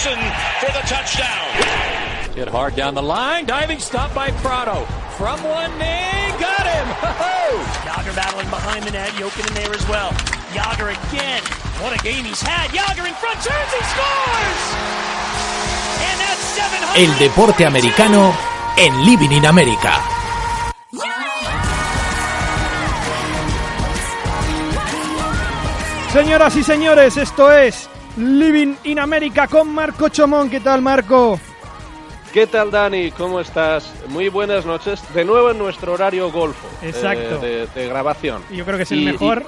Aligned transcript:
Jackson 0.00 0.18
for 0.60 0.72
the 0.72 0.86
touchdown. 0.88 2.34
Hit 2.34 2.48
hard 2.48 2.74
down 2.74 2.94
the 2.94 3.02
line, 3.02 3.44
diving 3.44 3.78
stop 3.78 4.14
by 4.14 4.30
Prado. 4.40 4.84
From 5.18 5.42
one 5.44 5.70
knee, 5.78 6.32
got 6.40 6.64
him! 6.64 6.88
Yager 7.84 8.16
battling 8.16 8.48
behind 8.48 8.84
the 8.84 8.92
net, 8.92 9.10
Jokin 9.20 9.46
in 9.48 9.54
there 9.54 9.74
as 9.74 9.86
well. 9.88 10.10
Yager 10.54 10.88
again. 10.88 11.42
What 11.82 11.92
a 11.92 12.02
game 12.02 12.24
he's 12.24 12.40
had. 12.40 12.72
Yager 12.72 13.06
in 13.06 13.12
front, 13.14 13.36
turns, 13.44 13.72
he 13.76 13.82
scores! 13.92 14.62
And 16.00 16.16
that's 16.20 16.44
700. 16.56 16.96
El 16.96 17.18
deporte 17.18 17.66
americano 17.66 18.34
en 18.78 19.04
Living 19.04 19.32
in 19.32 19.44
America. 19.44 20.00
Señoras 26.10 26.56
y 26.56 26.64
señores, 26.64 27.16
esto 27.18 27.52
es 27.52 27.89
Living 28.16 28.74
in 28.84 28.98
America 28.98 29.46
con 29.46 29.72
Marco 29.72 30.08
Chomón. 30.08 30.50
¿Qué 30.50 30.60
tal, 30.60 30.82
Marco? 30.82 31.38
¿Qué 32.32 32.46
tal, 32.46 32.70
Dani? 32.70 33.10
¿Cómo 33.12 33.40
estás? 33.40 33.92
Muy 34.08 34.28
buenas 34.28 34.64
noches. 34.66 35.02
De 35.14 35.24
nuevo 35.24 35.50
en 35.50 35.58
nuestro 35.58 35.92
horario 35.92 36.30
golfo 36.30 36.66
Exacto. 36.82 37.44
eh, 37.44 37.66
de, 37.74 37.80
de 37.80 37.88
grabación. 37.88 38.42
Yo 38.50 38.64
creo 38.64 38.76
que 38.76 38.84
es 38.84 38.92
el 38.92 39.00
Y- 39.00 39.04
mejor. 39.06 39.44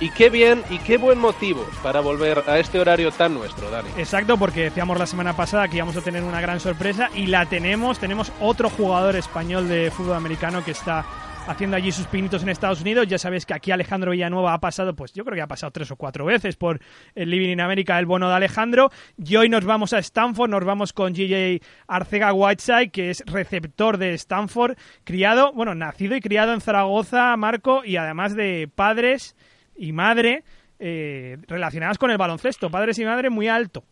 Y, 0.00 0.06
y 0.06 0.10
qué 0.10 0.30
bien 0.30 0.62
y 0.70 0.78
qué 0.78 0.96
buen 0.96 1.18
motivo 1.18 1.66
para 1.82 2.00
volver 2.00 2.44
a 2.46 2.58
este 2.58 2.78
horario 2.78 3.10
tan 3.10 3.34
nuestro, 3.34 3.68
Dani. 3.70 3.88
Exacto, 3.96 4.38
porque 4.38 4.62
decíamos 4.64 4.96
la 4.98 5.06
semana 5.06 5.34
pasada 5.36 5.68
que 5.68 5.76
íbamos 5.76 5.96
a 5.96 6.00
tener 6.00 6.22
una 6.22 6.40
gran 6.40 6.60
sorpresa 6.60 7.10
y 7.14 7.26
la 7.26 7.46
tenemos. 7.46 7.98
Tenemos 7.98 8.32
otro 8.40 8.70
jugador 8.70 9.16
español 9.16 9.68
de 9.68 9.90
fútbol 9.90 10.14
americano 10.14 10.64
que 10.64 10.70
está 10.70 11.04
haciendo 11.48 11.78
allí 11.78 11.90
sus 11.90 12.06
pinitos 12.06 12.42
en 12.42 12.50
Estados 12.50 12.82
Unidos. 12.82 13.06
Ya 13.08 13.18
sabéis 13.18 13.46
que 13.46 13.54
aquí 13.54 13.70
Alejandro 13.70 14.10
Villanueva 14.10 14.52
ha 14.52 14.60
pasado, 14.60 14.94
pues 14.94 15.12
yo 15.14 15.24
creo 15.24 15.34
que 15.34 15.40
ha 15.40 15.46
pasado 15.46 15.70
tres 15.72 15.90
o 15.90 15.96
cuatro 15.96 16.26
veces 16.26 16.56
por 16.56 16.78
el 17.14 17.30
Living 17.30 17.48
in 17.48 17.60
America, 17.60 17.98
el 17.98 18.06
bono 18.06 18.28
de 18.28 18.34
Alejandro. 18.34 18.90
Y 19.16 19.36
hoy 19.36 19.48
nos 19.48 19.64
vamos 19.64 19.94
a 19.94 19.98
Stanford, 19.98 20.50
nos 20.50 20.64
vamos 20.64 20.92
con 20.92 21.14
GJ 21.14 21.60
Arcega 21.86 22.32
Whiteside, 22.34 22.90
que 22.90 23.10
es 23.10 23.24
receptor 23.26 23.96
de 23.96 24.12
Stanford, 24.14 24.76
criado, 25.04 25.52
bueno, 25.54 25.74
nacido 25.74 26.14
y 26.14 26.20
criado 26.20 26.52
en 26.52 26.60
Zaragoza, 26.60 27.34
Marco, 27.36 27.82
y 27.84 27.96
además 27.96 28.36
de 28.36 28.68
padres 28.72 29.34
y 29.74 29.92
madre 29.92 30.44
eh, 30.78 31.38
relacionadas 31.48 31.96
con 31.96 32.10
el 32.10 32.18
baloncesto, 32.18 32.70
padres 32.70 32.98
y 32.98 33.06
madre 33.06 33.30
muy 33.30 33.48
alto. 33.48 33.84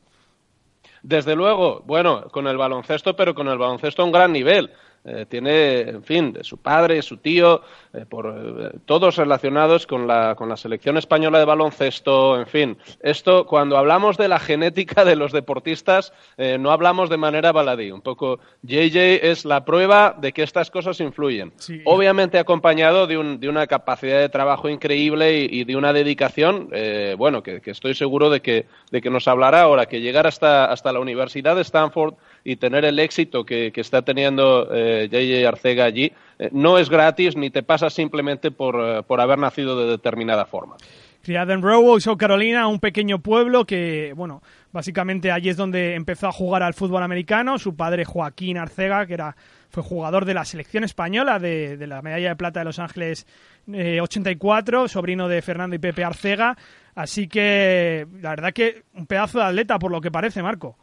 Desde 1.03 1.35
luego, 1.35 1.83
bueno, 1.87 2.29
con 2.31 2.47
el 2.48 2.57
baloncesto, 2.57 3.17
pero 3.17 3.35
con 3.35 3.48
el 3.48 3.59
baloncesto 3.59 4.03
a 4.03 4.05
un 4.05 4.13
gran 4.13 4.33
nivel. 4.33 4.70
Eh, 5.09 5.25
tiene, 5.29 5.81
en 5.83 6.03
fin, 6.03 6.33
de 6.33 6.43
su 6.43 6.59
padre, 6.59 7.01
su 7.01 7.19
tío, 7.19 7.62
eh, 7.95 8.05
por, 8.09 8.27
eh, 8.27 8.79
todos 8.87 9.15
relacionados 9.17 9.87
con 9.87 10.09
la, 10.09 10.35
con 10.35 10.48
la 10.48 10.57
selección 10.57 10.97
española 10.97 11.39
de 11.39 11.45
baloncesto, 11.45 12.39
en 12.41 12.47
fin. 12.47 12.77
Esto, 13.01 13.47
cuando 13.47 13.77
hablamos 13.79 14.17
de 14.17 14.27
la 14.27 14.41
genética 14.41 15.05
de 15.05 15.15
los 15.15 15.31
deportistas, 15.33 16.13
eh, 16.39 16.59
no 16.59 16.73
hablamos 16.73 17.09
de 17.09 17.19
manera 17.19 17.53
baladí. 17.53 17.91
Un 17.93 18.01
poco, 18.03 18.41
JJ 18.63 19.21
es 19.31 19.45
la 19.45 19.65
prueba 19.65 20.17
de 20.21 20.33
que 20.33 20.43
estas 20.43 20.71
cosas 20.73 20.98
influyen. 21.01 21.53
Sí. 21.57 21.83
Obviamente 21.85 22.39
acompañado 22.39 23.07
de, 23.07 23.17
un- 23.17 23.39
de 23.39 23.48
una 23.48 23.67
capacidad 23.69 24.19
de 24.19 24.29
trabajo 24.29 24.69
increíble 24.69 25.39
y, 25.39 25.61
y 25.61 25.65
de 25.65 25.77
una 25.77 25.93
dedicación, 25.93 26.69
eh, 26.73 27.15
bueno, 27.17 27.43
que, 27.45 27.61
que 27.61 27.70
estoy 27.70 27.95
seguro 27.95 28.29
de 28.29 28.41
que, 28.41 28.67
de 28.91 29.01
que 29.01 29.11
nos 29.11 29.29
hablará 29.29 29.63
ahora, 29.63 29.87
que 29.87 30.01
llegar 30.01 30.27
hasta, 30.27 30.65
hasta 30.65 30.93
la 30.93 30.98
Universidad 30.98 31.55
de 31.55 31.63
Stanford 31.63 32.15
y 32.47 32.55
tener 32.56 32.84
el 32.84 33.00
éxito 33.00 33.44
que, 33.44 33.72
está 33.75 34.02
teniendo 34.02 34.69
eh, 34.72 35.08
JJ 35.11 35.48
Arcega 35.48 35.84
allí, 35.84 36.12
eh, 36.39 36.48
no 36.52 36.79
es 36.79 36.89
gratis 36.89 37.36
ni 37.36 37.51
te 37.51 37.64
pasa 37.64 37.90
simplemente 37.90 38.52
por, 38.52 38.77
eh, 38.80 39.02
por 39.02 39.20
haber 39.20 39.36
nacido 39.36 39.77
de 39.77 39.90
determinada 39.90 40.46
forma. 40.46 40.77
Criado 41.24 41.52
en 41.52 41.61
Rowan, 41.61 42.01
South 42.01 42.18
Carolina, 42.18 42.68
un 42.68 42.79
pequeño 42.79 43.18
pueblo 43.18 43.64
que, 43.64 44.12
bueno, 44.14 44.42
básicamente 44.70 45.33
allí 45.33 45.48
es 45.48 45.56
donde 45.56 45.96
empezó 45.96 46.29
a 46.29 46.33
jugar 46.33 46.62
al 46.62 46.74
fútbol 46.74 47.02
americano. 47.02 47.58
Su 47.58 47.74
padre 47.74 48.05
Joaquín 48.05 48.58
Arcega, 48.58 49.06
que 49.06 49.14
era 49.14 49.36
fue 49.68 49.83
jugador 49.83 50.24
de 50.24 50.35
la 50.35 50.45
selección 50.45 50.85
española 50.85 51.40
de, 51.40 51.77
de 51.77 51.86
la 51.89 52.01
medalla 52.01 52.29
de 52.29 52.36
plata 52.36 52.61
de 52.61 52.64
Los 52.64 52.79
Ángeles 52.79 53.27
eh, 53.73 54.01
84, 54.01 54.86
sobrino 54.86 55.27
de 55.27 55.42
Fernando 55.42 55.74
y 55.74 55.80
Pepe 55.80 56.05
Arcega. 56.05 56.56
Así 56.95 57.27
que, 57.27 58.06
la 58.20 58.30
verdad 58.30 58.52
que 58.52 58.85
un 58.95 59.06
pedazo 59.06 59.39
de 59.39 59.45
atleta, 59.46 59.80
por 59.80 59.90
lo 59.90 60.01
que 60.01 60.12
parece, 60.12 60.45
Marco. 60.45 60.79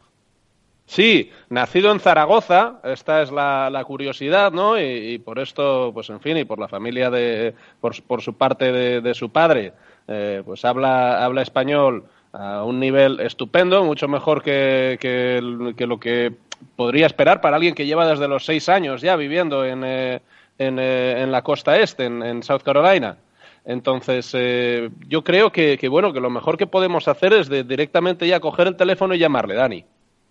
Sí, 0.86 1.30
nacido 1.48 1.90
en 1.92 2.00
Zaragoza, 2.00 2.80
esta 2.84 3.22
es 3.22 3.32
la, 3.32 3.82
curiosidad, 3.86 4.52
¿no? 4.52 4.78
Y, 4.78 5.18
por 5.18 5.38
esto, 5.38 5.90
pues 5.94 6.10
en 6.10 6.20
fin, 6.20 6.36
y 6.36 6.44
por 6.44 6.58
la 6.58 6.68
familia 6.68 7.10
de, 7.10 7.54
por, 7.80 8.00
por 8.02 8.20
su 8.20 8.34
parte 8.34 8.70
de, 8.70 9.00
de 9.00 9.14
su 9.14 9.30
padre, 9.30 9.72
eh, 10.06 10.42
pues 10.44 10.64
habla, 10.64 11.24
habla 11.24 11.42
español 11.42 12.04
a 12.34 12.64
un 12.64 12.80
nivel 12.80 13.20
estupendo, 13.20 13.84
mucho 13.84 14.08
mejor 14.08 14.42
que, 14.42 14.98
que, 15.00 15.40
lo 15.40 16.00
que 16.00 16.32
podría 16.76 17.06
esperar 17.06 17.40
para 17.40 17.56
alguien 17.56 17.74
que 17.74 17.86
lleva 17.86 18.06
desde 18.08 18.28
los 18.28 18.44
seis 18.44 18.68
años 18.68 19.00
ya 19.00 19.16
viviendo 19.16 19.64
en, 19.64 19.84
eh, 19.84 20.20
eh, 20.58 21.14
en 21.18 21.32
la 21.32 21.42
costa 21.42 21.78
este, 21.78 22.04
en, 22.04 22.22
en 22.22 22.42
South 22.42 22.62
Carolina. 22.62 23.18
Entonces, 23.64 24.30
eh, 24.34 24.90
yo 25.08 25.24
creo 25.24 25.50
que, 25.50 25.78
que, 25.78 25.88
bueno, 25.88 26.12
que 26.12 26.20
lo 26.20 26.28
mejor 26.28 26.58
que 26.58 26.66
podemos 26.66 27.08
hacer 27.08 27.32
es 27.32 27.48
de 27.48 27.64
directamente 27.64 28.26
ya 28.26 28.40
coger 28.40 28.66
el 28.66 28.76
teléfono 28.76 29.14
y 29.14 29.18
llamarle, 29.18 29.54
Dani. 29.54 29.84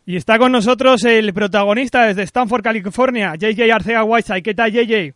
Y 0.06 0.18
está 0.18 0.38
con 0.38 0.52
nosotros 0.52 1.06
el 1.06 1.34
protagonista 1.34 2.06
desde 2.06 2.24
Stanford, 2.24 2.62
California, 2.62 3.36
JJ 3.36 3.72
Arcega 3.72 4.04
Whiteside. 4.04 4.44
¿Qué 4.44 4.54
tal, 4.54 4.72
JJ? 4.72 5.14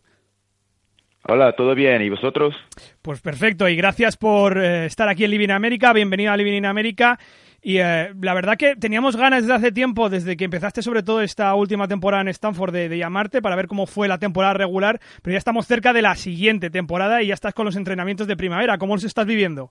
Hola, 1.24 1.52
¿todo 1.52 1.74
bien? 1.74 2.00
¿Y 2.00 2.08
vosotros? 2.08 2.54
Pues 3.02 3.20
perfecto, 3.20 3.68
y 3.68 3.76
gracias 3.76 4.16
por 4.16 4.56
eh, 4.56 4.86
estar 4.86 5.06
aquí 5.10 5.24
en 5.24 5.32
Living 5.32 5.50
América. 5.50 5.92
Bienvenido 5.92 6.32
a 6.32 6.36
Living 6.38 6.54
in 6.54 6.64
América. 6.64 7.18
Y 7.60 7.78
eh, 7.78 8.14
la 8.18 8.32
verdad 8.32 8.56
que 8.56 8.76
teníamos 8.76 9.14
ganas 9.14 9.42
desde 9.42 9.54
hace 9.54 9.72
tiempo, 9.72 10.08
desde 10.08 10.38
que 10.38 10.44
empezaste 10.44 10.80
sobre 10.80 11.02
todo 11.02 11.20
esta 11.20 11.54
última 11.54 11.86
temporada 11.86 12.22
en 12.22 12.28
Stanford, 12.28 12.72
de, 12.72 12.88
de 12.88 12.96
llamarte 12.96 13.42
para 13.42 13.56
ver 13.56 13.66
cómo 13.66 13.84
fue 13.84 14.08
la 14.08 14.16
temporada 14.16 14.54
regular, 14.54 15.00
pero 15.22 15.32
ya 15.32 15.38
estamos 15.38 15.66
cerca 15.66 15.92
de 15.92 16.00
la 16.00 16.14
siguiente 16.14 16.70
temporada 16.70 17.20
y 17.20 17.26
ya 17.26 17.34
estás 17.34 17.52
con 17.52 17.66
los 17.66 17.76
entrenamientos 17.76 18.26
de 18.26 18.36
primavera. 18.38 18.78
¿Cómo 18.78 18.94
los 18.94 19.04
estás 19.04 19.26
viviendo? 19.26 19.70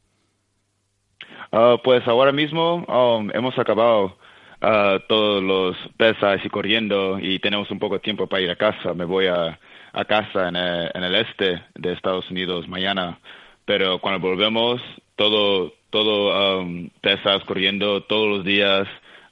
Ah, 1.52 1.78
pues 1.84 2.08
ahora 2.08 2.32
mismo 2.32 2.86
um, 2.86 3.32
hemos 3.34 3.58
acabado 3.58 4.16
ah, 4.62 5.00
todos 5.08 5.44
los 5.44 5.76
pesas 5.98 6.40
y 6.44 6.50
corriendo 6.50 7.20
y 7.20 7.40
tenemos 7.40 7.70
un 7.72 7.80
poco 7.80 7.96
de 7.96 8.00
tiempo 8.02 8.28
para 8.28 8.42
ir 8.44 8.50
a 8.50 8.56
casa. 8.56 8.94
Me 8.94 9.06
voy 9.06 9.28
a, 9.28 9.60
a 9.94 10.06
casa 10.06 10.50
en 10.50 10.56
el, 10.56 10.92
en 10.94 11.04
el 11.04 11.16
este 11.16 11.62
de 11.76 11.94
Estados 11.94 12.30
Unidos 12.32 12.68
mañana, 12.68 13.20
pero 13.66 14.00
cuando 14.00 14.20
volvemos 14.28 14.82
todo 15.16 15.74
todo 15.90 16.60
um, 16.62 16.90
pesas 17.02 17.42
corriendo 17.46 18.04
todos 18.04 18.28
los 18.28 18.46
días 18.46 18.88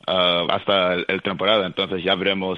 ah, 0.08 0.46
hasta 0.50 0.94
el, 0.94 1.06
el 1.10 1.22
temporada. 1.22 1.66
Entonces 1.68 2.04
ya 2.04 2.16
veremos 2.16 2.58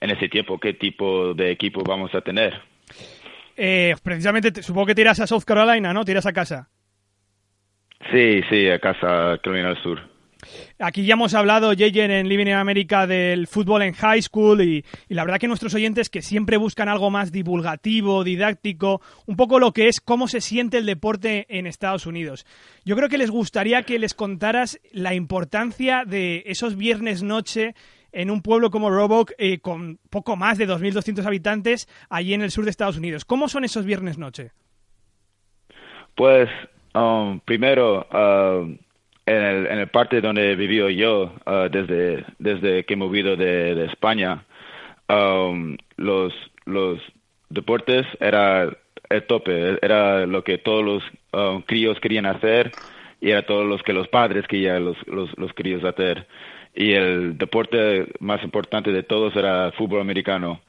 en 0.00 0.10
ese 0.10 0.28
tiempo 0.28 0.58
qué 0.58 0.72
tipo 0.74 1.34
de 1.34 1.50
equipo 1.50 1.82
vamos 1.84 2.14
a 2.14 2.20
tener. 2.22 2.60
Eh, 3.56 3.94
precisamente, 4.02 4.50
te- 4.50 4.62
supongo 4.62 4.86
que 4.86 4.94
te 4.94 5.02
irás 5.02 5.20
a 5.20 5.26
South 5.26 5.44
Carolina, 5.46 5.92
¿no? 5.92 6.04
Te 6.04 6.10
irás 6.12 6.26
a 6.26 6.32
casa. 6.32 6.68
Sí, 8.10 8.42
sí, 8.50 8.68
a 8.68 8.78
casa 8.78 9.38
Carolina 9.42 9.68
del 9.68 9.82
Sur. 9.82 10.00
Aquí 10.78 11.04
ya 11.04 11.14
hemos 11.14 11.34
hablado, 11.34 11.72
JJ, 11.72 12.04
en 12.04 12.28
Living 12.28 12.46
in 12.46 12.54
America 12.54 13.06
del 13.06 13.46
fútbol 13.46 13.82
en 13.82 13.92
high 13.94 14.22
school 14.22 14.62
y, 14.62 14.84
y 15.08 15.14
la 15.14 15.24
verdad 15.24 15.38
que 15.38 15.48
nuestros 15.48 15.74
oyentes 15.74 16.10
que 16.10 16.22
siempre 16.22 16.56
buscan 16.56 16.88
algo 16.88 17.10
más 17.10 17.32
divulgativo, 17.32 18.24
didáctico, 18.24 19.00
un 19.26 19.36
poco 19.36 19.58
lo 19.58 19.72
que 19.72 19.88
es 19.88 20.00
cómo 20.00 20.28
se 20.28 20.40
siente 20.40 20.78
el 20.78 20.86
deporte 20.86 21.46
en 21.48 21.66
Estados 21.66 22.06
Unidos. 22.06 22.46
Yo 22.84 22.96
creo 22.96 23.08
que 23.08 23.18
les 23.18 23.30
gustaría 23.30 23.82
que 23.82 23.98
les 23.98 24.14
contaras 24.14 24.80
la 24.92 25.14
importancia 25.14 26.04
de 26.04 26.42
esos 26.46 26.76
viernes 26.76 27.22
noche 27.22 27.74
en 28.14 28.30
un 28.30 28.42
pueblo 28.42 28.70
como 28.70 28.90
Roebuck 28.90 29.32
eh, 29.38 29.58
con 29.58 29.98
poco 30.08 30.36
más 30.36 30.56
de 30.56 30.68
2.200 30.68 31.24
habitantes 31.26 31.88
allí 32.08 32.32
en 32.32 32.42
el 32.42 32.50
sur 32.50 32.64
de 32.64 32.70
Estados 32.70 32.96
Unidos. 32.96 33.24
¿Cómo 33.24 33.48
son 33.48 33.64
esos 33.64 33.84
viernes 33.84 34.18
noche? 34.18 34.52
Pues, 36.14 36.48
um, 36.94 37.40
primero, 37.40 38.06
uh, 38.12 38.76
en, 39.26 39.42
el, 39.42 39.66
en 39.66 39.78
el 39.78 39.88
parte 39.88 40.20
donde 40.20 40.52
he 40.52 40.56
vivido 40.56 40.90
yo, 40.90 41.32
uh, 41.46 41.68
desde, 41.70 42.24
desde 42.38 42.84
que 42.84 42.94
he 42.94 42.96
movido 42.96 43.36
de, 43.36 43.84
España, 43.86 44.44
um, 45.08 45.76
los, 45.96 46.32
los 46.64 47.00
deportes 47.48 48.06
era 48.20 48.68
el 49.08 49.26
tope, 49.26 49.78
era 49.82 50.26
lo 50.26 50.42
que 50.44 50.58
todos 50.58 50.84
los 50.84 51.02
um, 51.32 51.62
críos 51.62 52.00
querían 52.00 52.26
hacer 52.26 52.72
y 53.20 53.30
era 53.30 53.42
todo 53.42 53.64
lo 53.64 53.78
que 53.78 53.92
los 53.92 54.08
padres 54.08 54.46
querían 54.46 54.84
los, 54.84 54.96
los, 55.06 55.36
los 55.38 55.52
críos 55.54 55.84
hacer. 55.84 56.26
Y 56.74 56.92
el 56.92 57.38
deporte 57.38 58.06
más 58.18 58.42
importante 58.42 58.90
de 58.90 59.04
todos 59.04 59.34
era 59.36 59.66
el 59.66 59.72
fútbol 59.72 60.00
americano. 60.00 60.60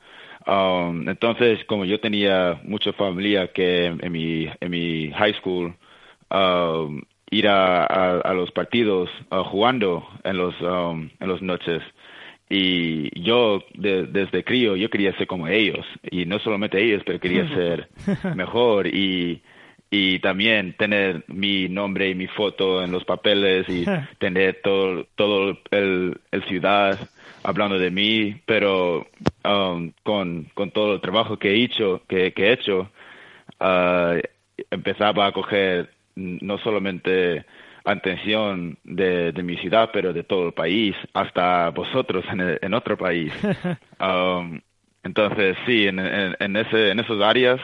Um, 0.46 1.10
entonces, 1.10 1.66
como 1.66 1.86
yo 1.86 2.00
tenía 2.00 2.60
mucha 2.64 2.94
familia 2.94 3.48
que 3.48 3.86
en 3.88 4.12
mi, 4.12 4.48
en 4.60 4.72
mi 4.72 5.12
high 5.12 5.34
school, 5.34 5.76
um, 6.30 7.02
ir 7.38 7.48
a, 7.48 7.84
a, 7.84 8.20
a 8.22 8.34
los 8.34 8.52
partidos 8.52 9.10
uh, 9.32 9.44
jugando 9.44 10.08
en 10.24 10.38
los, 10.38 10.60
um, 10.62 11.10
en 11.20 11.30
las 11.30 11.42
noches. 11.42 11.82
Y 12.50 13.10
yo, 13.22 13.64
de- 13.74 14.06
desde 14.06 14.44
crío, 14.44 14.76
yo 14.76 14.90
quería 14.90 15.16
ser 15.18 15.28
como 15.28 15.48
ellos. 15.48 15.86
Y 16.12 16.26
no 16.26 16.40
solamente 16.40 16.82
ellos, 16.84 17.02
pero 17.06 17.20
quería 17.20 17.48
ser 17.56 17.90
mejor. 18.36 18.88
Y, 18.88 19.42
y 19.90 20.20
también 20.20 20.74
tener 20.78 21.24
mi 21.28 21.68
nombre 21.70 22.10
y 22.10 22.16
mi 22.16 22.28
foto 22.28 22.84
en 22.84 22.92
los 22.92 23.04
papeles 23.06 23.68
y 23.70 23.86
tener 24.20 24.60
todo, 24.64 25.06
todo 25.16 25.58
el, 25.72 26.20
el 26.32 26.44
ciudad 26.46 27.00
hablando 27.44 27.78
de 27.78 27.92
mí, 27.92 28.42
pero 28.46 29.08
um, 29.44 29.92
con, 30.04 30.48
con 30.56 30.72
todo 30.72 30.96
el 30.96 31.02
trabajo 31.02 31.38
que 31.38 31.52
he 31.52 31.64
hecho, 31.64 32.02
que, 32.08 32.32
que 32.34 32.48
he 32.48 32.54
hecho, 32.54 32.90
uh, 33.62 34.20
empezaba 34.72 35.28
a 35.28 35.32
coger 35.32 35.90
no 36.16 36.58
solamente 36.60 37.46
atención 37.86 38.78
de, 38.84 39.32
de, 39.32 39.44
mi 39.44 39.58
ciudad, 39.58 39.92
pero 39.94 40.12
de 40.12 40.24
todo 40.24 40.48
el 40.48 40.54
país, 40.54 40.96
hasta 41.14 41.70
vosotros 41.70 42.26
en, 42.32 42.58
en 42.62 42.74
otro 42.74 42.98
país. 42.98 43.34
Um, 43.98 44.60
entonces, 45.04 45.56
sí, 45.66 45.88
en, 45.88 46.00
en, 46.00 46.36
en, 46.38 46.56
ese, 46.58 46.92
en 46.92 47.00
esas 47.00 47.22
áreas, 47.22 47.62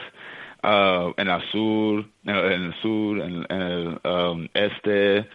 uh, 0.62 1.12
en 1.16 1.28
el 1.28 1.42
sur, 1.50 2.06
en 2.24 2.62
el 2.62 2.74
sur, 2.80 3.20
en, 3.20 3.46
el 3.50 4.00
um, 4.04 4.48
este, 4.54 5.26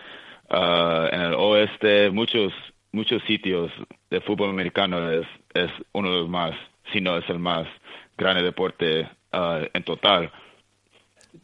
uh, 0.49 1.07
en 1.11 1.21
el 1.21 1.33
oeste, 1.35 2.09
muchos, 2.09 2.51
muchos 2.91 3.21
sitios 3.23 3.71
de 4.09 4.21
fútbol 4.21 4.49
americano 4.49 5.11
es, 5.11 5.27
es 5.53 5.69
uno 5.93 6.09
de 6.09 6.17
los 6.21 6.29
más, 6.29 6.55
si 6.91 6.99
no 6.99 7.17
es 7.17 7.29
el 7.29 7.39
más 7.39 7.67
grande 8.17 8.41
deporte 8.41 9.07
uh, 9.33 9.65
en 9.73 9.83
total. 9.83 10.31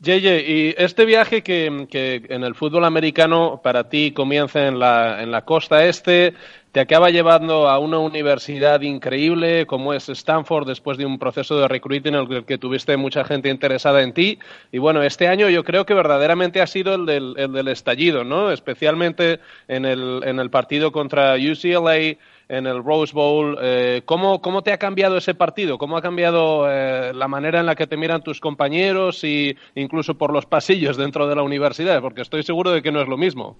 Yeye, 0.03 0.43
y 0.45 0.75
este 0.77 1.05
viaje 1.05 1.43
que, 1.43 1.87
que, 1.89 2.25
en 2.29 2.43
el 2.43 2.55
fútbol 2.55 2.83
americano 2.83 3.61
para 3.63 3.87
ti 3.87 4.11
comienza 4.11 4.67
en 4.67 4.77
la, 4.77 5.23
en 5.23 5.31
la 5.31 5.45
costa 5.45 5.85
este, 5.85 6.33
te 6.73 6.79
acaba 6.79 7.09
llevando 7.11 7.69
a 7.69 7.77
una 7.77 7.99
universidad 7.99 8.81
increíble 8.81 9.65
como 9.65 9.93
es 9.93 10.09
Stanford 10.09 10.67
después 10.67 10.97
de 10.97 11.05
un 11.05 11.19
proceso 11.19 11.57
de 11.57 11.67
recruiting 11.67 12.15
en 12.15 12.31
el 12.31 12.45
que 12.45 12.57
tuviste 12.57 12.97
mucha 12.97 13.23
gente 13.23 13.49
interesada 13.49 14.01
en 14.01 14.11
ti. 14.11 14.39
Y 14.71 14.79
bueno, 14.79 15.03
este 15.03 15.27
año 15.27 15.49
yo 15.49 15.63
creo 15.63 15.85
que 15.85 15.93
verdaderamente 15.93 16.61
ha 16.61 16.67
sido 16.67 16.95
el 16.95 17.05
del, 17.05 17.35
el 17.37 17.53
del 17.53 17.67
estallido, 17.67 18.23
¿no? 18.23 18.51
Especialmente 18.51 19.39
en 19.67 19.85
el, 19.85 20.23
en 20.25 20.39
el 20.39 20.49
partido 20.49 20.91
contra 20.91 21.35
UCLA 21.35 22.17
en 22.47 22.67
el 22.67 22.83
Rose 22.83 23.13
Bowl. 23.13 23.57
Eh, 23.61 24.01
¿cómo, 24.05 24.41
¿Cómo 24.41 24.61
te 24.61 24.71
ha 24.71 24.77
cambiado 24.77 25.17
ese 25.17 25.33
partido? 25.35 25.77
¿Cómo 25.77 25.97
ha 25.97 26.01
cambiado 26.01 26.69
eh, 26.69 27.13
la 27.13 27.27
manera 27.27 27.59
en 27.59 27.65
la 27.65 27.75
que 27.75 27.87
te 27.87 27.97
miran 27.97 28.23
tus 28.23 28.39
compañeros 28.39 29.23
y 29.23 29.55
incluso 29.75 30.17
por 30.17 30.31
los 30.31 30.45
pasillos 30.45 30.97
dentro 30.97 31.27
de 31.27 31.35
la 31.35 31.43
universidad? 31.43 32.01
Porque 32.01 32.21
estoy 32.21 32.43
seguro 32.43 32.71
de 32.71 32.81
que 32.81 32.91
no 32.91 33.01
es 33.01 33.07
lo 33.07 33.17
mismo. 33.17 33.57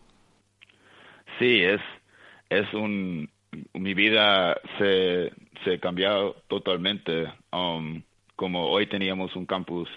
Sí, 1.40 1.62
es, 1.62 1.82
es 2.50 2.74
un... 2.74 3.30
Mi 3.74 3.94
vida 3.94 4.60
se, 4.80 5.32
se 5.64 5.76
ha 5.76 5.80
cambiado 5.80 6.36
totalmente. 6.48 7.32
Um, 7.52 8.02
como 8.36 8.68
hoy 8.70 8.88
teníamos 8.88 9.36
un 9.36 9.46
campus 9.46 9.88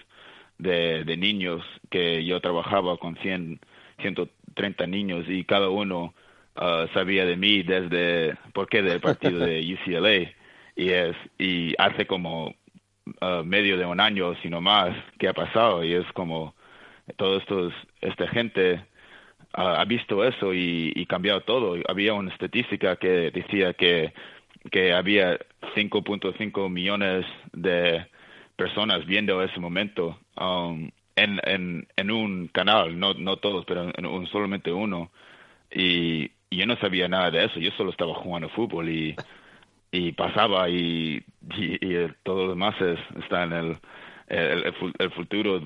de, 0.59 1.05
de 1.05 1.17
niños 1.17 1.63
que 1.91 2.25
yo 2.25 2.41
trabajaba 2.41 2.99
con 2.99 3.17
100, 3.17 3.61
130 4.01 4.87
niños 4.87 5.25
y 5.29 5.45
cada 5.45 5.71
uno 5.71 6.15
uh, 6.57 6.89
sabía 6.93 7.25
de 7.25 7.37
mí 7.37 7.63
desde 7.63 8.37
porque 8.53 8.83
del 8.83 9.01
partido 9.01 9.41
de 9.41 9.61
UCLA 9.87 10.33
y 10.77 10.91
es 10.91 11.17
y 11.39 11.75
hace 11.79 12.07
como 12.07 12.55
uh, 13.21 13.45
medio 13.45 13.77
de 13.77 13.87
un 13.87 14.01
año 14.01 14.35
sino 14.43 14.61
más 14.61 14.97
que 15.19 15.29
ha 15.29 15.33
pasado. 15.33 15.85
Y 15.85 15.95
es 15.95 16.07
como 16.13 16.55
todo 17.17 17.39
esto 17.39 17.71
esta 18.01 18.27
gente 18.29 18.85
uh, 19.57 19.61
ha 19.61 19.85
visto 19.85 20.25
eso 20.25 20.53
y, 20.55 20.93
y 20.95 21.07
cambiado 21.07 21.41
todo. 21.43 21.77
Había 21.89 22.15
una 22.15 22.33
estadística 22.33 22.97
que 22.97 23.31
decía 23.31 23.73
que 23.75 24.13
que 24.71 24.93
había 24.93 25.39
5.5 25.75 26.71
millones 26.71 27.25
de 27.53 28.07
personas 28.57 29.05
viendo 29.07 29.43
ese 29.43 29.61
momento 29.61 30.19
um, 30.41 30.91
en, 31.15 31.41
en, 31.45 31.89
en 31.97 32.11
un 32.11 32.49
canal, 32.49 32.99
no, 32.99 33.15
no 33.15 33.37
todos, 33.39 33.65
pero 33.67 33.91
en 33.97 34.07
un, 34.07 34.27
solamente 34.27 34.73
uno. 34.73 35.11
Y 35.71 36.31
y 36.51 36.59
yo 36.59 36.67
no 36.67 36.77
sabía 36.77 37.09
nada 37.09 37.31
de 37.31 37.45
eso, 37.45 37.59
yo 37.59 37.71
solo 37.73 37.91
estaba 37.91 38.15
jugando 38.15 38.49
fútbol 38.51 38.89
y, 38.89 39.17
y 39.91 40.13
pasaba 40.13 40.69
y, 40.69 41.23
y, 41.57 41.75
y 41.81 42.09
todo 42.23 42.45
lo 42.45 42.51
demás 42.51 42.75
es, 42.81 42.99
está 43.23 43.45
en 43.45 43.53
el, 43.53 43.79
el, 44.29 44.75
el 44.99 45.11
futuro 45.13 45.61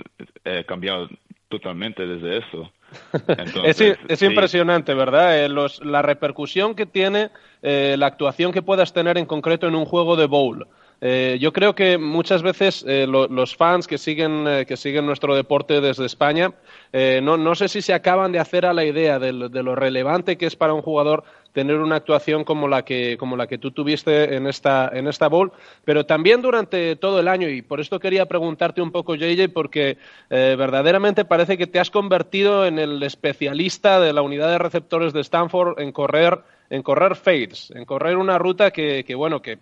eh, 0.44 0.64
cambiado 0.66 1.08
totalmente 1.48 2.06
desde 2.06 2.38
eso. 2.38 2.72
Entonces, 3.28 3.80
es, 3.80 3.98
es 4.08 4.18
sí. 4.18 4.26
impresionante, 4.26 4.94
¿verdad? 4.94 5.44
Eh, 5.44 5.48
los, 5.48 5.84
la 5.84 6.02
repercusión 6.02 6.74
que 6.74 6.86
tiene 6.86 7.30
eh, 7.62 7.96
la 7.98 8.06
actuación 8.06 8.52
que 8.52 8.62
puedas 8.62 8.92
tener 8.92 9.18
en 9.18 9.26
concreto 9.26 9.68
en 9.68 9.74
un 9.74 9.84
juego 9.84 10.16
de 10.16 10.26
bowl. 10.26 10.66
Eh, 11.00 11.38
yo 11.40 11.52
creo 11.52 11.74
que 11.74 11.96
muchas 11.96 12.42
veces 12.42 12.84
eh, 12.86 13.06
lo, 13.06 13.26
los 13.26 13.56
fans 13.56 13.86
que 13.86 13.96
siguen, 13.96 14.46
eh, 14.46 14.66
que 14.66 14.76
siguen 14.76 15.06
nuestro 15.06 15.34
deporte 15.34 15.80
desde 15.80 16.04
España, 16.04 16.52
no, 16.92 17.36
no, 17.36 17.54
sé 17.54 17.68
si 17.68 17.82
se 17.82 17.94
acaban 17.94 18.32
de 18.32 18.40
hacer 18.40 18.66
a 18.66 18.72
la 18.72 18.84
idea 18.84 19.18
de, 19.18 19.48
de, 19.48 19.62
lo 19.62 19.74
relevante 19.74 20.36
que 20.36 20.46
es 20.46 20.56
para 20.56 20.74
un 20.74 20.82
jugador 20.82 21.22
tener 21.52 21.76
una 21.76 21.96
actuación 21.96 22.42
como 22.44 22.66
la 22.66 22.84
que, 22.84 23.16
como 23.16 23.36
la 23.36 23.46
que 23.46 23.58
tú 23.58 23.70
tuviste 23.70 24.34
en 24.34 24.46
esta, 24.46 24.90
en 24.92 25.06
esta 25.06 25.28
bowl, 25.28 25.52
pero 25.84 26.04
también 26.04 26.42
durante 26.42 26.96
todo 26.96 27.20
el 27.20 27.28
año, 27.28 27.48
y 27.48 27.62
por 27.62 27.80
esto 27.80 28.00
quería 28.00 28.26
preguntarte 28.26 28.82
un 28.82 28.90
poco, 28.90 29.14
JJ, 29.14 29.48
porque 29.52 29.98
verdaderamente 30.28 31.24
parece 31.24 31.56
que 31.56 31.66
te 31.68 31.78
has 31.78 31.90
convertido 31.90 32.66
en 32.66 32.78
el 32.78 33.02
especialista 33.02 34.00
de 34.00 34.12
la 34.12 34.22
unidad 34.22 34.50
de 34.50 34.58
receptores 34.58 35.12
de 35.12 35.20
Stanford 35.20 35.80
en 35.80 35.92
correr, 35.92 36.40
en 36.70 36.82
correr 36.82 37.14
fades, 37.14 37.70
en 37.74 37.84
correr 37.84 38.16
una 38.16 38.38
ruta 38.38 38.72
que, 38.72 39.04
que 39.04 39.14
bueno, 39.14 39.42
que 39.42 39.58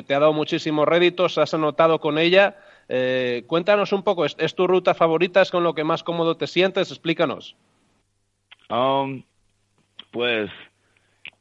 te 0.00 0.14
ha 0.14 0.20
dado 0.20 0.32
muchísimos 0.32 0.88
réditos, 0.88 1.36
has 1.36 1.52
anotado 1.52 2.00
con 2.00 2.16
ella. 2.16 2.56
Eh, 2.88 3.44
cuéntanos 3.46 3.92
un 3.92 4.02
poco, 4.02 4.24
¿es, 4.24 4.34
¿es, 4.38 4.54
tu 4.54 4.66
ruta 4.66 4.94
favorita? 4.94 5.42
¿Es 5.42 5.50
con 5.50 5.62
lo 5.62 5.74
que 5.74 5.84
más 5.84 6.02
cómodo 6.02 6.38
te 6.38 6.46
sientes? 6.46 6.90
Explícanos. 6.90 7.56
Um, 8.70 9.22
pues 10.10 10.50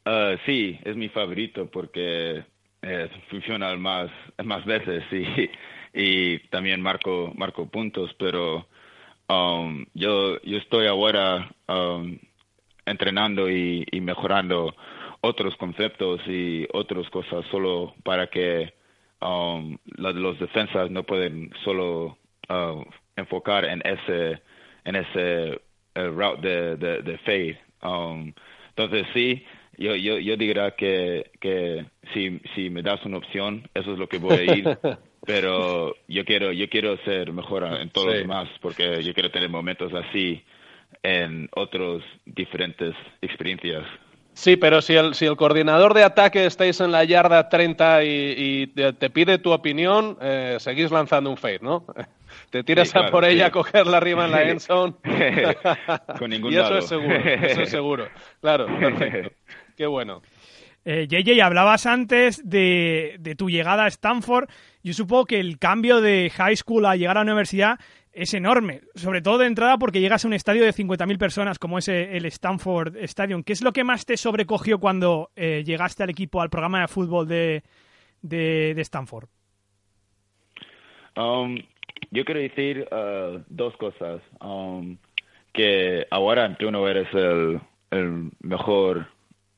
uh, 0.06 0.38
sí, 0.46 0.78
es 0.84 0.98
mi 0.98 1.08
favorito 1.08 1.68
porque 1.68 2.44
eh, 2.82 3.10
funciona 3.30 3.74
más, 3.78 4.12
más 4.44 4.66
veces 4.66 5.04
y, 5.12 5.50
y 5.94 6.40
también 6.50 6.82
marco, 6.82 7.32
marco 7.36 7.70
puntos, 7.70 8.14
pero 8.20 8.68
um, 9.30 9.86
yo, 9.94 10.42
yo 10.42 10.58
estoy 10.58 10.88
ahora 10.88 11.50
um, 11.70 12.18
entrenando 12.86 13.50
y 13.50 13.86
mejorando 14.02 14.76
otros 15.22 15.56
conceptos 15.58 16.22
y 16.28 16.68
otras 16.74 17.10
cosas 17.10 17.46
solo 17.52 17.94
para 18.04 18.28
que 18.28 18.74
um, 19.22 19.78
la, 19.98 20.12
los 20.12 20.40
defensas 20.40 20.90
no 20.90 21.04
pueden 21.04 21.52
solo 21.64 22.18
uh, 22.50 22.84
enfocar 23.16 23.66
en 23.66 23.82
ese 23.86 24.42
en 24.84 24.96
ese 24.96 25.62
uh, 25.96 26.10
route 26.10 26.48
de, 26.48 26.76
de, 26.78 27.02
de 27.04 27.18
fade. 27.20 27.60
Um, 27.84 28.34
entonces 28.70 29.06
sí, 29.14 29.46
yo, 29.78 29.96
yo, 29.96 30.18
yo 30.20 30.38
diría 30.38 30.72
que, 30.72 31.32
que 31.40 31.86
si, 32.14 32.40
si 32.56 32.70
me 32.70 32.82
das 32.82 33.04
una 33.06 33.18
opción, 33.18 33.70
eso 33.74 33.94
es 33.94 34.00
lo 34.00 34.08
que 34.08 34.18
voy 34.18 34.36
a 34.36 34.44
ir. 34.56 34.78
pero 35.26 35.96
yo 36.08 36.26
quiero, 36.26 36.52
yo 36.52 36.70
quiero 36.70 36.98
ser 37.06 37.32
mejor 37.32 37.64
en 37.64 37.90
todo 37.90 38.06
sí. 38.06 38.12
lo 38.12 38.18
demás, 38.18 38.50
porque 38.62 39.04
yo 39.04 39.14
quiero 39.14 39.30
tener 39.32 39.50
momentos 39.50 39.94
así 39.94 40.44
en 41.04 41.50
otras 41.56 42.02
diferentes 42.26 42.96
experiencias. 43.22 43.86
Sí, 44.34 44.56
pero 44.56 44.82
si 44.82 44.96
el, 44.96 45.14
si 45.14 45.26
el 45.26 45.36
coordinador 45.36 45.94
de 45.94 46.04
ataque 46.04 46.46
estáis 46.46 46.80
en 46.80 46.92
la 46.92 47.04
yarda 47.04 47.50
30 47.50 48.04
y, 48.04 48.34
y 48.38 48.68
te, 48.68 48.94
te, 48.94 49.10
pide 49.10 49.38
tu 49.38 49.52
opinión, 49.52 50.18
eh, 50.22 50.58
seguís 50.60 50.90
lanzando 50.90 51.30
un 51.30 51.38
fade, 51.38 51.60
¿no? 51.62 51.86
Te 52.50 52.64
tiras 52.64 52.88
sí, 52.88 52.94
claro, 52.94 53.08
a 53.08 53.12
por 53.12 53.26
ella, 53.26 53.46
sí. 53.46 53.48
a 53.50 53.52
cogerla 53.52 53.98
arriba 53.98 54.26
en 54.26 54.32
la 54.32 54.44
end 54.50 54.60
zone. 54.60 54.94
Con 56.20 56.30
ningún 56.30 56.54
y 56.54 56.56
eso 56.56 56.64
lado. 56.64 56.78
es 56.78 56.88
seguro, 56.88 57.16
eso 57.16 57.62
es 57.62 57.70
seguro. 57.70 58.08
Claro, 58.40 58.68
perfecto. 58.68 59.32
Qué 59.76 59.86
bueno. 59.86 60.22
Eh, 60.84 61.08
JJ, 61.08 61.42
hablabas 61.44 61.86
antes 61.86 62.42
de, 62.44 63.18
de, 63.20 63.36
tu 63.36 63.50
llegada 63.50 63.86
a 63.86 63.88
Stanford. 63.88 64.50
Yo 64.82 64.94
supongo 64.94 65.26
que 65.26 65.40
el 65.40 65.60
cambio 65.60 66.02
de 66.02 66.32
high 66.34 66.56
school 66.56 66.86
a 66.86 66.96
llegar 66.96 67.18
a 67.18 67.24
la 67.24 67.32
universidad 67.32 67.80
es 68.14 68.34
enorme, 68.34 68.82
sobre 68.96 69.22
todo 69.22 69.38
de 69.38 69.48
entrada 69.48 69.78
porque 69.78 70.02
llegas 70.02 70.26
a 70.26 70.28
un 70.28 70.34
estadio 70.34 70.64
de 70.64 70.74
50.000 70.74 71.18
personas 71.18 71.60
como 71.60 71.78
es 71.78 71.88
el 71.88 72.26
Stanford 72.26 72.98
Stadium. 72.98 73.44
¿Qué 73.44 73.54
es 73.54 73.62
lo 73.62 73.72
que 73.72 73.84
más 73.84 74.06
te 74.06 74.18
sobrecogió 74.18 74.80
cuando 74.80 75.32
eh, 75.36 75.64
llegaste 75.66 76.04
al 76.04 76.10
equipo, 76.10 76.42
al 76.42 76.50
programa 76.50 76.82
de 76.82 76.88
fútbol 76.88 77.28
de, 77.28 77.64
de, 78.22 78.82
Stanford? 78.82 79.28
Um, 81.16 81.58
yo 82.12 82.26
quiero 82.26 82.42
decir 82.42 82.88
uh, 82.92 83.44
dos 83.48 83.76
cosas. 83.78 84.22
Um, 84.42 84.98
que 85.54 86.08
ahora 86.10 86.56
tú 86.58 86.72
no 86.72 86.88
eres 86.88 87.08
el, 87.14 87.60
el 87.92 88.32
mejor 88.42 89.08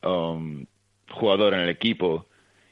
um, 0.03 0.65
jugador 1.11 1.53
en 1.53 1.61
el 1.61 1.69
equipo 1.69 2.25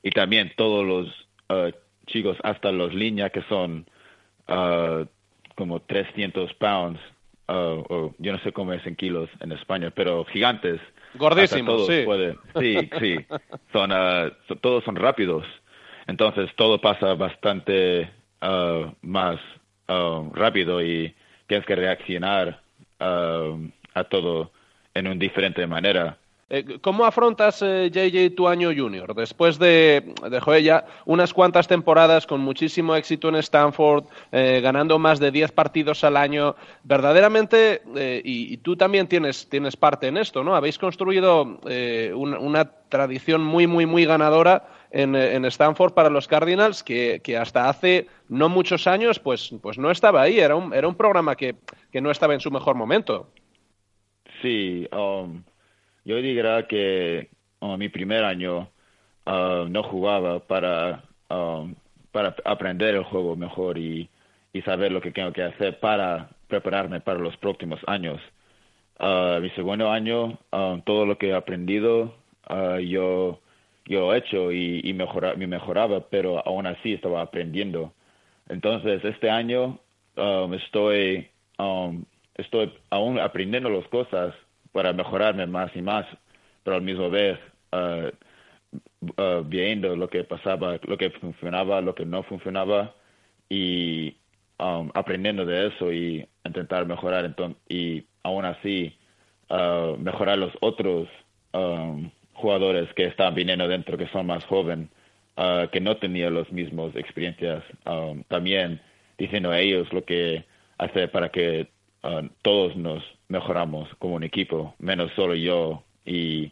y 0.04 0.10
también 0.12 0.52
todos 0.58 0.86
los 0.86 1.08
uh, 1.50 1.72
chicos, 2.08 2.38
hasta 2.44 2.72
los 2.72 2.94
líneas 2.94 3.32
que 3.32 3.44
son 3.44 3.88
uh, 4.48 5.06
como 5.62 5.80
300 5.80 6.56
pounds, 6.56 7.00
uh, 7.48 7.54
o 7.88 8.16
yo 8.18 8.32
no 8.32 8.40
sé 8.40 8.52
cómo 8.52 8.74
es 8.74 8.84
en 8.88 8.96
kilos 8.96 9.30
en 9.42 9.52
España, 9.52 9.92
pero 9.96 10.26
gigantes. 10.26 10.82
Gordísimos, 11.14 11.86
sí. 11.86 12.02
Pueden, 12.04 12.36
sí, 12.58 12.90
sí. 13.00 13.24
Son, 13.72 13.92
uh, 13.92 14.56
todos 14.60 14.84
son 14.84 14.96
rápidos. 14.96 15.46
Entonces 16.08 16.50
todo 16.56 16.82
pasa 16.82 17.14
bastante 17.14 18.10
uh, 18.42 18.92
más 19.04 19.40
rápido 20.34 20.82
y 20.82 21.14
tienes 21.46 21.68
que 21.68 21.76
reaccionar 21.76 22.60
a 22.98 24.04
todo 24.10 24.52
en 24.96 25.06
una 25.06 25.16
diferente 25.16 25.68
manera. 25.68 26.18
Eh, 26.54 26.80
¿Cómo 26.82 27.06
afrontas, 27.06 27.62
JJ, 27.62 27.96
eh, 27.96 28.30
tu 28.32 28.46
año 28.46 28.72
junior? 28.76 29.16
Después 29.16 29.58
de, 29.58 30.14
de 30.30 30.64
ya 30.64 30.86
unas 31.06 31.34
cuantas 31.34 31.66
temporadas 31.66 32.28
con 32.28 32.42
muchísimo 32.42 32.94
éxito 32.94 33.30
en 33.30 33.36
Stanford, 33.38 34.04
eh, 34.34 34.60
ganando 34.62 35.00
más 35.00 35.22
de 35.22 35.32
10 35.32 35.54
partidos 35.54 36.04
al 36.04 36.18
año, 36.18 36.58
verdaderamente, 36.84 37.82
y, 38.26 38.58
tú 38.58 38.76
también 38.76 39.08
tienes, 39.08 39.48
tienes 39.48 39.78
parte 39.78 40.08
en 40.08 40.18
esto, 40.18 40.44
¿no? 40.44 40.54
Habéis 40.54 40.78
construido 40.78 41.62
una 42.14 42.66
tradición 42.90 43.42
muy, 43.42 43.66
muy, 43.66 43.86
muy 43.86 44.04
ganadora 44.04 44.68
en, 44.92 45.16
en 45.16 45.46
Stanford 45.46 45.94
para 45.94 46.10
los 46.10 46.28
Cardinals 46.28 46.84
que, 46.84 47.22
que, 47.24 47.38
hasta 47.38 47.70
hace 47.70 48.08
no 48.28 48.50
muchos 48.50 48.88
años 48.88 49.20
pues, 49.20 49.56
pues 49.62 49.78
no 49.78 49.90
estaba 49.90 50.22
ahí, 50.22 50.40
era 50.40 50.58
un, 50.58 50.74
era 50.74 50.90
un 50.90 50.96
programa 50.96 51.38
que, 51.38 51.56
que 51.94 52.02
no 52.02 52.12
estaba 52.12 52.34
en 52.34 52.42
su 52.42 52.52
mejor 52.52 52.76
momento. 52.76 53.30
Sí, 54.42 54.88
um, 54.92 55.44
yo 56.06 56.18
diría 56.18 56.68
que 56.68 57.30
uh, 57.60 57.78
mi 57.78 57.90
primer 57.90 58.24
año 58.24 58.70
uh, 59.26 59.66
no 59.70 59.84
jugaba 59.84 60.40
para, 60.40 61.04
um, 61.30 61.76
para 62.12 62.36
aprender 62.46 62.96
el 62.96 63.04
juego 63.04 63.36
mejor 63.36 63.78
y, 63.78 64.10
y 64.54 64.62
saber 64.64 64.92
lo 64.92 65.02
que 65.02 65.12
tengo 65.12 65.32
que 65.32 65.44
hacer 65.44 65.80
para 65.80 66.30
prepararme 66.48 67.00
para 67.02 67.20
los 67.20 67.38
próximos 67.38 67.80
años. 67.88 68.20
Uh, 69.00 69.40
mi 69.42 69.50
segundo 69.52 69.90
año, 69.90 70.38
todo 70.86 71.06
lo 71.06 71.18
que 71.18 71.30
he 71.30 71.34
aprendido, 71.34 72.14
yo, 72.84 73.40
yo 73.86 74.14
he 74.14 74.18
hecho 74.18 74.52
y, 74.52 74.82
y 74.84 74.94
mejora, 74.94 75.34
me 75.36 75.48
mejoraba, 75.48 76.02
pero 76.10 76.46
aún 76.46 76.68
así 76.68 76.94
estaba 76.94 77.22
aprendiendo. 77.22 77.94
Entonces, 78.48 79.04
este 79.04 79.30
año 79.30 79.80
estoy, 80.54 81.30
estoy 82.36 82.74
aún 82.92 83.20
aprendiendo 83.20 83.70
las 83.70 83.88
cosas 83.88 84.36
para 84.72 84.94
mejorarme 84.94 85.46
más 85.48 85.76
y 85.76 85.82
más, 85.82 86.06
pero 86.64 86.78
al 86.78 86.82
mismo 86.82 87.10
vez 87.10 87.38
uh, 87.72 89.44
viendo 89.46 89.96
lo 89.96 90.10
que 90.10 90.24
pasaba, 90.24 90.80
lo 90.84 90.98
que 90.98 91.10
funcionaba, 91.12 91.82
lo 91.82 91.96
que 91.96 92.06
no 92.06 92.24
funcionaba 92.24 92.96
y 93.50 94.16
um, 94.60 94.90
aprendiendo 94.94 95.46
de 95.46 95.68
eso 95.68 95.92
y 95.92 96.26
intentar 96.46 96.86
mejorar 96.86 97.36
y 97.68 98.06
aún 98.24 98.46
así 98.46 98.98
uh, 99.50 99.98
mejorar 99.98 100.38
los 100.38 100.54
otros 100.62 101.10
um, 101.54 102.10
jugadores 102.34 102.92
que 102.94 103.06
están 103.06 103.36
viniendo 103.36 103.68
dentro, 103.68 103.98
que 103.98 104.08
son 104.08 104.28
más 104.28 104.46
jóvenes, 104.46 104.90
que 105.72 105.80
no 105.80 105.98
tenían 105.98 106.36
las 106.36 106.52
mismas 106.52 106.96
experiencias, 106.96 107.64
um, 107.88 108.22
también 108.26 108.80
diciendo 109.18 109.50
a 109.50 109.60
ellos 109.60 109.92
lo 109.92 110.04
que 110.06 110.46
hacer 110.78 111.10
para 111.10 111.30
que 111.30 111.68
todos 112.44 112.76
nos 112.76 113.04
mejoramos 113.32 113.90
como 113.98 114.16
un 114.16 114.24
equipo, 114.24 114.76
menos 114.80 115.12
solo 115.16 115.34
yo 115.36 115.84
y, 116.06 116.52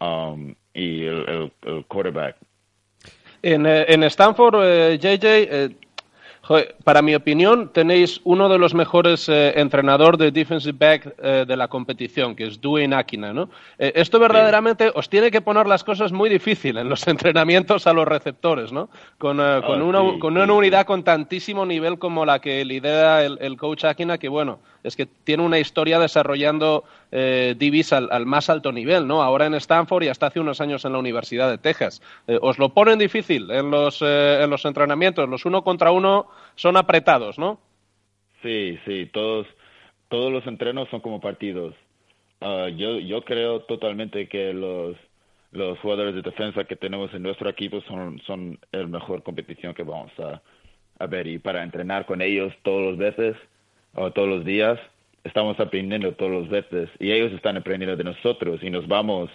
um, 0.00 0.54
y 0.72 1.04
el, 1.04 1.52
quarterback. 1.88 2.36
En, 3.42 3.66
eh, 3.66 3.84
en 3.88 4.04
Stanford, 4.04 4.54
JJ, 4.98 5.24
eh, 5.24 5.70
para 6.84 7.00
mi 7.00 7.14
opinión, 7.14 7.70
tenéis 7.72 8.20
uno 8.24 8.48
de 8.50 8.58
los 8.58 8.74
mejores 8.74 9.28
eh, 9.30 9.54
entrenadores 9.56 10.18
de 10.18 10.30
defensive 10.30 10.76
back 10.78 11.14
eh, 11.22 11.44
de 11.48 11.56
la 11.56 11.68
competición, 11.68 12.36
que 12.36 12.46
es 12.46 12.60
Dwayne 12.60 12.94
Akina, 12.94 13.32
¿no? 13.32 13.48
Eh, 13.78 13.92
esto 13.94 14.18
verdaderamente 14.18 14.90
os 14.94 15.08
tiene 15.08 15.30
que 15.30 15.40
poner 15.40 15.66
las 15.66 15.84
cosas 15.84 16.12
muy 16.12 16.28
difíciles 16.28 16.82
en 16.82 16.90
los 16.90 17.06
entrenamientos 17.08 17.86
a 17.86 17.94
los 17.94 18.06
receptores, 18.06 18.72
¿no? 18.72 18.90
Con, 19.16 19.40
ah, 19.40 19.60
una, 19.60 20.18
con 20.18 20.36
una 20.36 20.52
unidad 20.52 20.84
con 20.84 21.02
tantísimo 21.02 21.64
nivel 21.64 21.98
como 21.98 22.26
la 22.26 22.40
que 22.40 22.62
lidera 22.64 23.24
el, 23.24 23.56
coach 23.56 23.84
Akina, 23.84 24.18
que 24.18 24.28
bueno, 24.28 24.58
es 24.82 24.96
que 24.96 25.06
tiene 25.06 25.42
una 25.42 25.58
historia 25.58 25.98
desarrollando 25.98 26.84
eh, 27.10 27.54
divis 27.56 27.94
al, 27.94 28.26
más 28.26 28.50
alto 28.50 28.70
nivel, 28.70 29.06
¿no? 29.06 29.22
Ahora 29.22 29.46
en 29.46 29.54
Stanford 29.54 30.02
y 30.02 30.08
hasta 30.08 30.26
hace 30.26 30.40
unos 30.40 30.60
años 30.60 30.84
en 30.84 30.92
la 30.92 30.98
Universidad 30.98 31.48
de 31.48 31.56
Texas. 31.56 32.02
¿Os 32.42 32.58
lo 32.58 32.68
ponen 32.68 32.98
difícil 32.98 33.50
en 33.50 33.70
los, 33.70 34.02
en 34.02 34.50
los 34.50 34.64
entrenamientos? 34.66 35.26
Los 35.26 35.46
uno 35.46 35.64
contra 35.64 35.90
uno 35.90 36.26
son 36.54 36.76
apretados, 36.76 37.38
¿no? 37.38 37.60
Sí, 38.42 38.78
sí, 38.84 39.06
todos, 39.12 39.46
todos 40.08 40.32
los 40.32 40.46
entrenos 40.46 40.88
son 40.90 41.00
como 41.00 41.20
partidos. 41.20 41.74
Ah, 42.40 42.68
yo, 42.68 42.98
yo 42.98 43.22
creo 43.22 43.60
totalmente 43.60 44.28
que 44.28 44.52
los, 44.52 44.96
los 45.52 45.78
jugadores 45.78 46.14
de 46.14 46.22
defensa 46.22 46.64
que 46.64 46.76
tenemos 46.76 47.12
en 47.14 47.22
nuestro 47.22 47.48
equipo 47.48 47.80
son, 47.82 48.20
son 48.26 48.58
la 48.72 48.86
mejor 48.86 49.22
competición 49.22 49.72
que 49.72 49.82
vamos 49.82 50.12
a, 50.18 50.42
a 50.98 51.06
ver. 51.06 51.26
Y 51.26 51.38
para 51.38 51.62
entrenar 51.62 52.06
con 52.06 52.20
ellos 52.20 52.52
todos 52.62 52.82
los 52.82 52.98
veces, 52.98 53.36
o 53.94 54.10
todos 54.10 54.28
los 54.28 54.44
días, 54.44 54.78
estamos 55.22 55.58
aprendiendo 55.58 56.12
todos 56.12 56.32
los 56.32 56.48
veces. 56.48 56.90
Y 56.98 57.12
ellos 57.12 57.32
están 57.32 57.56
aprendiendo 57.56 57.96
de 57.96 58.04
nosotros 58.04 58.62
y 58.62 58.70
nos 58.70 58.86
vamos 58.86 59.30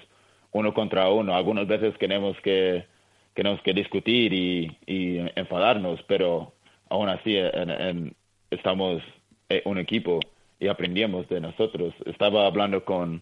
uno 0.52 0.74
contra 0.74 1.10
uno. 1.10 1.36
Algunas 1.36 1.68
veces 1.68 1.98
tenemos 1.98 2.38
que, 2.42 2.86
tenemos 3.34 3.62
que 3.62 3.74
discutir 3.74 4.34
y, 4.34 4.78
y 4.86 5.18
enfadarnos, 5.36 6.02
pero 6.04 6.54
aún 6.90 7.10
así 7.10 7.38
en, 7.38 8.16
estamos 8.52 9.02
eh, 9.50 9.62
un 9.66 9.78
equipo 9.78 10.20
y 10.60 10.68
aprendimos 10.68 11.28
de 11.30 11.40
nosotros. 11.40 11.94
Estaba 12.06 12.46
hablando 12.46 12.84
con, 12.84 13.22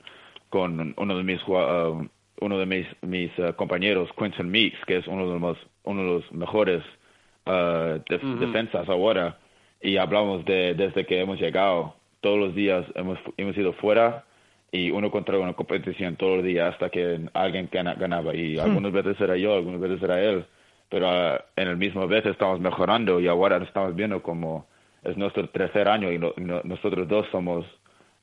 con 0.50 0.94
uno 0.98 1.18
de 1.18 1.24
mis, 1.24 1.42
uh, 1.48 2.08
uno 2.42 2.58
de 2.58 2.66
mis, 2.66 2.88
mis 3.02 3.32
uh, 3.40 3.54
compañeros, 3.56 4.10
Quinton 4.18 4.50
Meeks, 4.50 4.80
que 4.86 4.98
es 4.98 5.08
uno 5.08 5.32
de 5.32 5.40
los, 5.40 5.58
uno 5.84 6.02
de 6.02 6.08
los 6.08 6.32
mejores 6.32 6.84
uh, 7.46 8.00
defensas 8.40 8.90
ahora, 8.90 9.38
y 9.82 9.98
hablamos 9.98 10.44
de 10.46 10.74
desde 10.74 11.06
que 11.06 11.20
hemos 11.20 11.40
llegado. 11.40 11.96
Todos 12.22 12.40
los 12.40 12.56
días 12.56 12.84
hemos, 12.96 13.20
hemos 13.38 13.56
ido 13.56 13.74
fuera 13.74 14.26
y 14.72 14.90
uno 14.90 15.12
contra 15.12 15.38
una 15.38 15.54
competición 15.54 16.16
todos 16.16 16.38
los 16.38 16.46
días 16.46 16.74
hasta 16.74 16.90
que 16.90 17.22
alguien 17.34 17.70
ganaba. 17.72 18.36
Y 18.36 18.58
hmm. 18.58 18.62
algunas 18.62 18.92
veces 18.92 19.22
era 19.22 19.38
yo, 19.38 19.54
algunas 19.54 19.80
veces 19.80 20.02
era 20.02 20.22
él 20.22 20.46
pero 20.90 21.10
ah, 21.10 21.46
en 21.56 21.68
el 21.68 21.78
mismo 21.78 22.08
vez 22.08 22.26
estamos 22.26 22.60
mejorando 22.60 23.20
y 23.20 23.28
ahora 23.28 23.58
estamos 23.58 23.96
viendo 23.96 24.22
como 24.22 24.66
es 25.04 25.18
nuestro 25.18 25.48
tercer 25.50 25.88
año 25.88 26.12
y 26.12 26.20
nosotros 26.64 27.08
dos 27.08 27.26
somos 27.32 27.66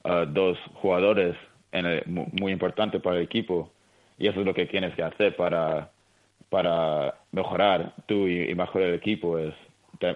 ah, 0.04 0.24
dos 0.26 0.58
jugadores 0.74 1.36
en 1.72 2.02
muy 2.06 2.52
importantes 2.52 3.00
para 3.02 3.16
el 3.16 3.22
equipo 3.22 3.70
y 4.18 4.28
eso 4.28 4.40
es 4.40 4.46
lo 4.46 4.54
que 4.54 4.66
tienes 4.66 4.94
que 4.94 5.02
hacer 5.02 5.36
para 5.36 5.90
para 6.50 7.14
mejorar 7.32 7.94
tú 8.06 8.28
y, 8.28 8.54
mejorar 8.54 8.88
el 8.88 8.94
equipo 8.94 9.38
es 9.38 9.54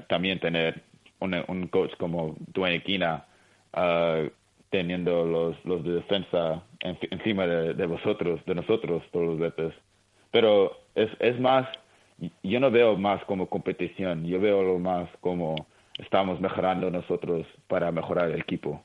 también 0.09 0.39
tener 0.39 0.83
un, 1.21 1.35
un, 1.49 1.67
coach 1.69 1.91
como 1.99 2.37
Dwayne 2.53 2.83
Quina 2.83 3.25
ah, 3.73 4.23
teniendo 4.71 5.25
los, 5.25 5.57
los 5.65 5.83
de 5.83 5.93
defensa 5.95 6.63
encima 6.81 7.47
de, 7.47 7.75
de, 7.75 7.87
vosotros, 7.87 8.41
de 8.47 8.55
nosotros 8.55 9.03
todos 9.13 9.27
los 9.27 9.39
veces. 9.39 9.75
Pero 10.31 10.77
es, 10.95 11.09
es 11.21 11.41
más 11.41 11.67
yo 12.43 12.61
no 12.61 12.71
veo 12.71 12.97
más 12.97 13.23
como 13.25 13.49
competición, 13.49 14.25
yo 14.25 14.41
veo 14.41 14.63
lo 14.63 14.79
más 14.79 15.09
como 15.21 15.55
estamos 15.99 16.41
mejorando 16.41 16.91
nosotros 16.91 17.47
para 17.67 17.93
mejorar 17.93 18.31
el 18.31 18.41
equipo. 18.41 18.83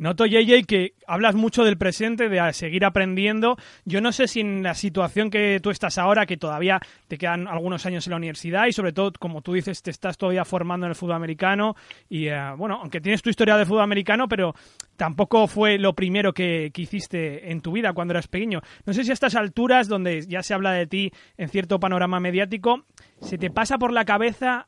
Noto, 0.00 0.24
JJ, 0.24 0.64
que 0.66 0.94
hablas 1.06 1.34
mucho 1.34 1.62
del 1.62 1.76
presente, 1.76 2.30
de 2.30 2.52
seguir 2.54 2.86
aprendiendo. 2.86 3.58
Yo 3.84 4.00
no 4.00 4.12
sé 4.12 4.28
si 4.28 4.40
en 4.40 4.62
la 4.62 4.72
situación 4.72 5.28
que 5.28 5.60
tú 5.62 5.68
estás 5.68 5.98
ahora, 5.98 6.24
que 6.24 6.38
todavía 6.38 6.80
te 7.06 7.18
quedan 7.18 7.46
algunos 7.46 7.84
años 7.84 8.06
en 8.06 8.12
la 8.12 8.16
universidad 8.16 8.64
y 8.66 8.72
sobre 8.72 8.94
todo, 8.94 9.12
como 9.18 9.42
tú 9.42 9.52
dices, 9.52 9.82
te 9.82 9.90
estás 9.90 10.16
todavía 10.16 10.46
formando 10.46 10.86
en 10.86 10.92
el 10.92 10.96
fútbol 10.96 11.16
americano 11.16 11.76
y, 12.08 12.28
eh, 12.28 12.40
bueno, 12.56 12.78
aunque 12.80 13.02
tienes 13.02 13.20
tu 13.20 13.28
historia 13.28 13.58
de 13.58 13.66
fútbol 13.66 13.82
americano, 13.82 14.26
pero 14.26 14.54
tampoco 14.96 15.46
fue 15.46 15.76
lo 15.76 15.92
primero 15.92 16.32
que, 16.32 16.70
que, 16.72 16.80
hiciste 16.80 17.52
en 17.52 17.60
tu 17.60 17.72
vida 17.72 17.92
cuando 17.92 18.12
eras 18.12 18.26
pequeño. 18.26 18.62
No 18.86 18.94
sé 18.94 19.04
si 19.04 19.10
a 19.10 19.12
estas 19.12 19.34
alturas, 19.34 19.86
donde 19.86 20.22
ya 20.26 20.42
se 20.42 20.54
habla 20.54 20.72
de 20.72 20.86
ti 20.86 21.12
en 21.36 21.50
cierto 21.50 21.78
panorama 21.78 22.20
mediático, 22.20 22.86
se 23.20 23.36
te 23.36 23.50
pasa 23.50 23.76
por 23.76 23.92
la 23.92 24.06
cabeza, 24.06 24.66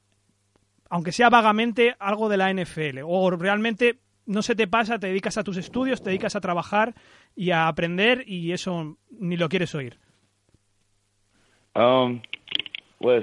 aunque 0.90 1.10
sea 1.10 1.30
vagamente, 1.30 1.96
algo 1.98 2.28
de 2.28 2.36
la 2.36 2.52
NFL 2.52 2.98
o 3.02 3.30
realmente 3.30 3.98
no 4.26 4.42
se 4.42 4.54
te 4.54 4.66
pasa, 4.66 4.98
te 4.98 5.08
dedicas 5.08 5.38
a 5.38 5.44
tus 5.44 5.56
estudios, 5.56 6.02
te 6.02 6.10
dedicas 6.10 6.36
a 6.36 6.40
trabajar 6.40 6.94
y 7.34 7.50
a 7.50 7.68
aprender 7.68 8.24
y 8.26 8.52
eso 8.52 8.96
ni 9.10 9.36
lo 9.36 9.48
quieres 9.48 9.74
oír. 9.74 9.98
Um, 11.74 12.20
pues 12.98 13.22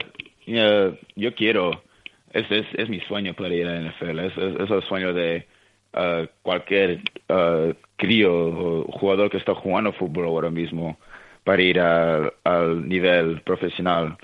yo 1.15 1.35
quiero, 1.35 1.83
es, 2.31 2.45
es, 2.49 2.89
mi 2.89 2.99
sueño 3.01 3.33
para 3.33 3.53
ir 3.53 3.67
a 3.67 3.79
la 3.79 3.89
NFL, 3.89 4.19
es, 4.19 4.37
es, 4.37 4.69
el 4.71 4.83
sueño 4.83 5.13
de 5.13 5.45
uh, 5.93 6.25
cualquier 6.41 7.01
uh, 7.29 7.73
crío 7.95 8.33
o 8.33 8.91
jugador 8.91 9.29
que 9.29 9.37
está 9.37 9.53
jugando 9.53 9.93
fútbol 9.93 10.25
ahora 10.25 10.49
mismo 10.49 10.97
para 11.43 11.61
ir 11.61 11.79
al 11.79 12.87
nivel 12.87 13.41
profesional. 13.41 14.17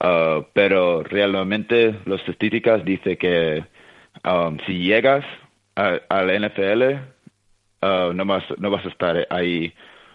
Uh, 0.00 0.44
pero 0.52 1.02
realmente 1.02 1.94
las 2.06 2.20
estadísticas 2.20 2.84
dicen 2.84 3.16
que 3.16 3.64
um, 4.24 4.56
si 4.66 4.78
llegas 4.78 5.24
al 5.78 6.30
NFL, 6.30 6.82
uh, 7.82 8.12
no, 8.12 8.24
vas, 8.24 8.44
no 8.58 8.70
vas 8.70 8.84
a 8.84 8.88
estar 8.88 9.26
ahí 9.30 9.72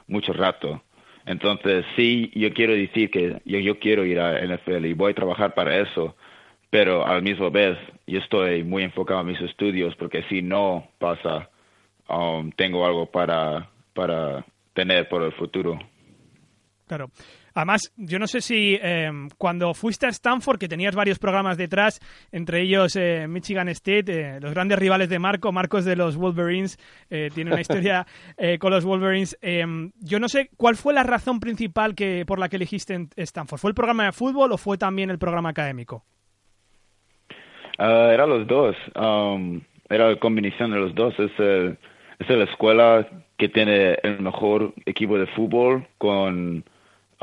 mucho 0.08 0.34
rato. 0.34 0.82
Entonces, 1.26 1.86
sí, 1.96 2.32
yo 2.36 2.54
quiero 2.54 2.74
decir 2.74 3.10
que 3.10 3.42
yo, 3.46 3.60
yo 3.60 3.80
quiero 3.80 4.06
ir 4.06 4.20
a 4.20 4.42
NFL 4.46 4.86
y 4.86 4.94
voy 4.94 5.12
a 5.12 5.16
trabajar 5.16 5.54
para 5.54 5.78
eso, 5.80 6.16
pero 6.70 7.06
al 7.06 7.22
mismo 7.22 7.50
vez 7.50 7.78
yo 8.08 8.20
estoy 8.20 8.64
muy 8.64 8.84
enfocado 8.84 9.22
en 9.22 9.28
mis 9.28 9.42
estudios 9.42 9.96
porque 9.96 10.24
si 10.24 10.42
no 10.42 10.88
pasa, 11.00 11.50
um, 12.10 12.52
tengo 12.52 12.86
algo 12.86 13.06
para, 13.06 13.70
para 13.94 14.46
tener 14.74 15.08
por 15.08 15.24
el 15.24 15.32
futuro. 15.34 15.80
Claro. 16.88 17.10
Además, 17.56 17.94
yo 17.98 18.18
no 18.18 18.28
sé 18.28 18.42
si 18.42 18.78
eh, 18.82 19.12
cuando 19.38 19.74
fuiste 19.74 20.08
a 20.08 20.10
Stanford, 20.10 20.58
que 20.58 20.68
tenías 20.68 20.96
varios 20.96 21.20
programas 21.20 21.58
detrás, 21.58 22.00
entre 22.32 22.62
ellos 22.62 22.96
eh, 22.96 23.28
Michigan 23.28 23.70
State, 23.70 24.06
eh, 24.08 24.40
los 24.42 24.54
grandes 24.54 24.80
rivales 24.80 25.10
de 25.10 25.20
Marco, 25.20 25.52
Marcos 25.52 25.86
de 25.86 25.96
los 25.96 26.18
Wolverines, 26.18 26.78
tiene 27.10 27.52
una 27.52 27.62
historia 27.62 28.08
con 28.60 28.72
los 28.72 28.86
Wolverines. 28.86 29.38
yo 30.00 30.20
no 30.20 30.28
sé 30.28 30.50
cuál 30.58 30.76
fue 30.76 30.94
la 30.94 31.04
razón 31.04 31.40
principal 31.40 31.94
que 31.96 32.26
por 32.26 32.40
la 32.40 32.50
que 32.50 32.56
elegiste 32.56 32.96
en 32.96 33.10
Stanford. 33.16 33.60
¿Fue 33.60 33.70
el 33.70 33.76
programa 33.76 34.06
de 34.06 34.12
fútbol 34.12 34.52
o 34.52 34.58
fue 34.58 34.78
también 34.78 35.10
el 35.10 35.20
programa 35.20 35.50
académico? 35.50 36.04
Uh, 37.78 38.10
era 38.12 38.26
los 38.26 38.48
dos. 38.48 38.76
Um, 38.96 39.62
era 39.90 40.10
la 40.10 40.16
combinación 40.18 40.72
de 40.72 40.80
los 40.80 40.96
dos. 40.96 41.14
Es, 41.20 41.32
es 42.20 42.30
la 42.30 42.44
escuela 42.46 43.08
que 43.38 43.50
tiene 43.50 43.98
el 44.04 44.22
mejor 44.22 44.74
equipo 44.86 45.18
de 45.18 45.28
fútbol 45.28 45.88
con 45.98 46.64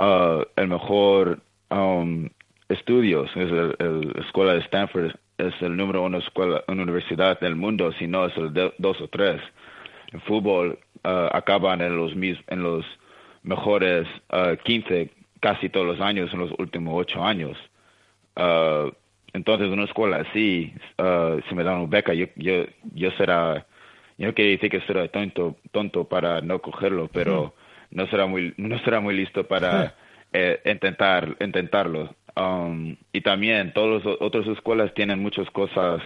uh, 0.01 0.45
el 0.57 0.69
mejor 0.69 1.41
um, 1.71 2.29
estudios. 2.69 3.31
Es 3.37 3.51
la 3.51 3.75
escuela 4.23 4.55
de 4.55 4.61
Stanford. 4.61 5.13
Es 5.39 5.55
el 5.61 5.77
número 5.77 6.03
uno 6.03 6.19
escuela, 6.19 6.63
universidad 6.69 7.39
del 7.41 7.57
mundo, 7.57 7.93
si 7.93 8.07
no 8.07 8.27
es 8.27 8.37
el 8.37 8.53
dos 8.79 9.01
o 9.01 9.09
tres. 9.09 9.41
En 10.13 10.21
fútbol 10.23 10.79
uh, 11.05 11.29
acaban 11.33 11.81
en 11.81 11.97
los, 11.97 12.13
en 12.13 12.63
los 12.63 12.85
mejores 13.43 14.07
uh, 14.33 14.57
15 14.65 15.11
casi 15.41 15.69
todos 15.71 15.87
los 15.87 16.01
años 16.01 16.33
en 16.33 16.41
los 16.41 16.51
últimos 16.59 16.95
ocho 16.97 17.25
años. 17.25 17.57
Uh, 18.37 18.91
entonces, 19.33 19.69
una 19.69 19.85
escuela 19.85 20.17
así, 20.29 20.75
si 21.49 21.55
me 21.55 21.63
dan 21.63 21.79
una 21.79 21.87
beca, 21.87 22.13
yo, 22.13 22.27
yo, 22.35 22.65
yo 22.95 23.13
será, 23.13 23.65
yo 24.19 24.27
no 24.27 24.35
quiero 24.35 24.51
decir 24.51 24.69
que 24.69 24.81
será 24.81 25.07
tonto, 25.07 25.57
tonto 25.71 26.05
para 26.05 26.41
no 26.41 26.61
cogerlo, 26.61 27.09
pero 27.13 27.55
no 27.91 28.07
será 28.09 28.27
muy, 28.27 28.55
no 28.57 28.79
será 28.81 29.01
muy 29.01 29.15
listo 29.17 29.47
para 29.47 29.95
eh, 30.33 30.61
intentar, 30.65 31.37
intentarlo. 31.41 32.15
Um, 32.37 32.97
y 33.13 33.21
también, 33.23 33.73
todas 33.73 34.05
las 34.05 34.17
otras 34.21 34.47
escuelas 34.47 34.95
tienen 34.95 35.21
muchas 35.21 35.51
cosas 35.51 36.01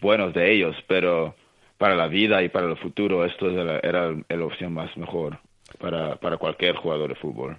buenas 0.00 0.32
de 0.34 0.52
ellos, 0.52 0.76
pero 0.86 1.34
para 1.76 1.94
la 1.94 2.08
vida 2.08 2.42
y 2.42 2.48
para 2.48 2.66
el 2.66 2.76
futuro, 2.76 3.24
esto 3.24 3.50
era, 3.50 3.78
era 3.80 4.14
la 4.28 4.44
opción 4.44 4.72
más 4.72 4.96
mejor 4.96 5.38
para, 5.78 6.16
para 6.16 6.36
cualquier 6.36 6.76
jugador 6.76 7.10
de 7.10 7.14
fútbol. 7.14 7.56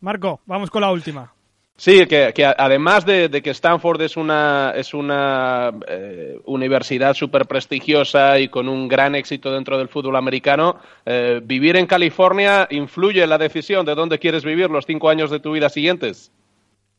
Marco, 0.00 0.40
vamos 0.46 0.70
con 0.70 0.82
la 0.82 0.90
última. 0.90 1.32
Sí, 1.80 2.06
que, 2.08 2.32
además 2.58 3.06
de, 3.06 3.30
que 3.30 3.50
Stanford 3.50 4.02
es 4.02 4.16
una, 4.16 4.72
es 4.74 4.94
una 4.94 5.72
eh, 5.86 6.36
universidad 6.44 7.14
súper 7.14 7.46
prestigiosa 7.46 8.40
y 8.40 8.48
con 8.48 8.68
un 8.68 8.88
gran 8.88 9.14
éxito 9.14 9.52
dentro 9.52 9.78
del 9.78 9.86
fútbol 9.86 10.16
americano, 10.16 10.80
eh, 11.06 11.40
¿vivir 11.40 11.76
en 11.76 11.86
California 11.86 12.66
influye 12.70 13.22
en 13.22 13.30
la 13.30 13.38
decisión 13.38 13.86
de 13.86 13.94
dónde 13.94 14.18
quieres 14.18 14.44
vivir 14.44 14.70
los 14.70 14.86
cinco 14.86 15.08
años 15.08 15.30
de 15.30 15.38
tu 15.38 15.52
vida 15.52 15.68
siguientes? 15.68 16.32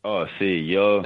Oh, 0.03 0.25
sí, 0.39 0.67
yo, 0.67 1.01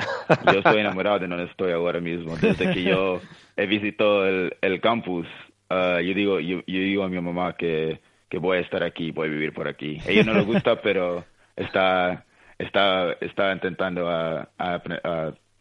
yo 0.54 0.60
estoy 0.60 0.82
enamorado 0.82 1.18
de 1.18 1.28
donde 1.28 1.46
estoy 1.46 1.72
ahora 1.72 2.00
mismo. 2.00 2.38
Desde 2.38 2.72
que 2.72 2.84
yo 2.84 3.22
he 3.58 3.66
visitado 3.66 4.28
el, 4.28 4.56
el 4.62 4.82
campus, 4.82 5.26
uh, 5.72 6.00
yo, 6.00 6.14
digo, 6.14 6.40
yo, 6.40 6.60
yo, 6.68 6.80
digo 6.80 7.04
a 7.04 7.10
mi 7.10 7.20
mamá 7.20 7.56
que, 7.58 8.02
que 8.30 8.38
voy 8.38 8.58
a 8.58 8.62
estar 8.62 8.84
aquí, 8.84 9.10
voy 9.10 9.30
a 9.30 9.32
vivir 9.32 9.52
por 9.52 9.68
aquí. 9.68 9.98
A 10.06 10.12
ella 10.12 10.26
no 10.26 10.36
le 10.36 10.44
gusta, 10.44 10.80
pero 10.80 11.26
está 11.56 12.24
está, 12.64 13.14
está 13.22 13.52
intentando 13.52 14.10
a, 14.10 14.48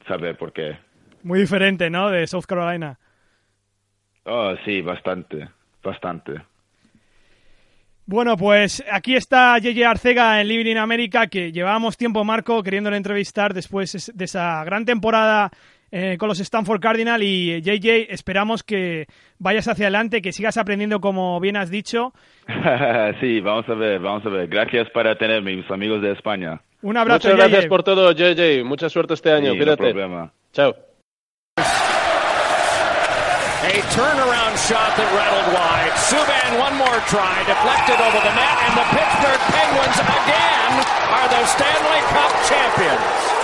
saber 0.07 0.37
por 0.37 0.53
qué. 0.53 0.77
Muy 1.23 1.41
diferente, 1.41 1.91
¿no? 1.91 2.11
De 2.11 2.27
South 2.27 2.45
Carolina. 2.47 2.99
Oh, 4.25 4.55
sí, 4.65 4.83
bastante, 4.83 5.49
bastante. 5.83 6.43
Bueno, 8.05 8.37
pues 8.37 8.85
aquí 8.91 9.15
está 9.15 9.59
JJ 9.59 9.85
Arcega 9.85 10.41
en 10.41 10.49
Living 10.49 10.73
in 10.73 10.79
America, 10.79 11.29
que 11.29 11.53
llevábamos 11.53 11.97
tiempo, 11.97 12.25
Marco, 12.25 12.63
queriéndole 12.63 12.97
entrevistar 12.97 13.55
después 13.55 14.13
de 14.13 14.25
esa 14.25 14.65
gran 14.65 14.85
temporada 14.85 15.51
eh, 15.95 16.17
con 16.19 16.29
los 16.29 16.41
Stanford 16.41 16.81
Cardinal 16.81 17.23
y 17.23 17.61
JJ, 17.61 18.13
esperamos 18.13 18.63
que 18.63 19.07
vayas 19.39 19.69
hacia 19.69 19.85
adelante, 19.85 20.23
que 20.23 20.33
sigas 20.33 20.57
aprendiendo 20.57 21.01
como 21.01 21.39
bien 21.39 21.57
has 21.57 21.71
dicho. 21.71 22.15
sí, 23.21 23.41
vamos 23.41 23.69
a 23.69 23.75
ver, 23.75 24.01
vamos 24.01 24.25
a 24.25 24.31
ver. 24.31 24.49
Gracias 24.49 24.89
para 24.91 25.17
tener 25.17 25.43
mis 25.43 25.71
amigos 25.71 26.01
de 26.01 26.13
España. 26.13 26.63
Un 26.83 26.97
abrazo, 26.97 27.29
Muchas 27.29 27.37
gracias 27.37 27.67
por 27.67 27.83
todo, 27.83 28.11
JJ. 28.13 28.65
Mucha 28.65 28.89
suerte 28.89 29.15
este 29.15 29.31
año. 29.33 29.53
Sí, 29.53 29.57
Cuídate. 29.59 29.83
No 29.83 29.89
problema. 29.89 30.33
Chao. 30.53 30.75
A 33.63 33.81
turnaround 33.95 34.59
shot 34.59 34.91
that 34.99 35.07
rattled 35.15 35.55
wide. 35.55 35.95
Subban 36.11 36.59
one 36.59 36.75
more 36.77 36.99
try, 37.07 37.39
deflected 37.47 37.95
over 38.03 38.19
the 38.19 38.35
net, 38.35 38.57
and 38.67 38.75
the 38.75 38.87
Pittsburgh 38.91 39.43
Penguins 39.55 39.99
again 40.03 40.73
are 41.15 41.29
the 41.31 41.47
Stanley 41.47 42.03
Cup 42.11 42.33
champions. 42.51 43.42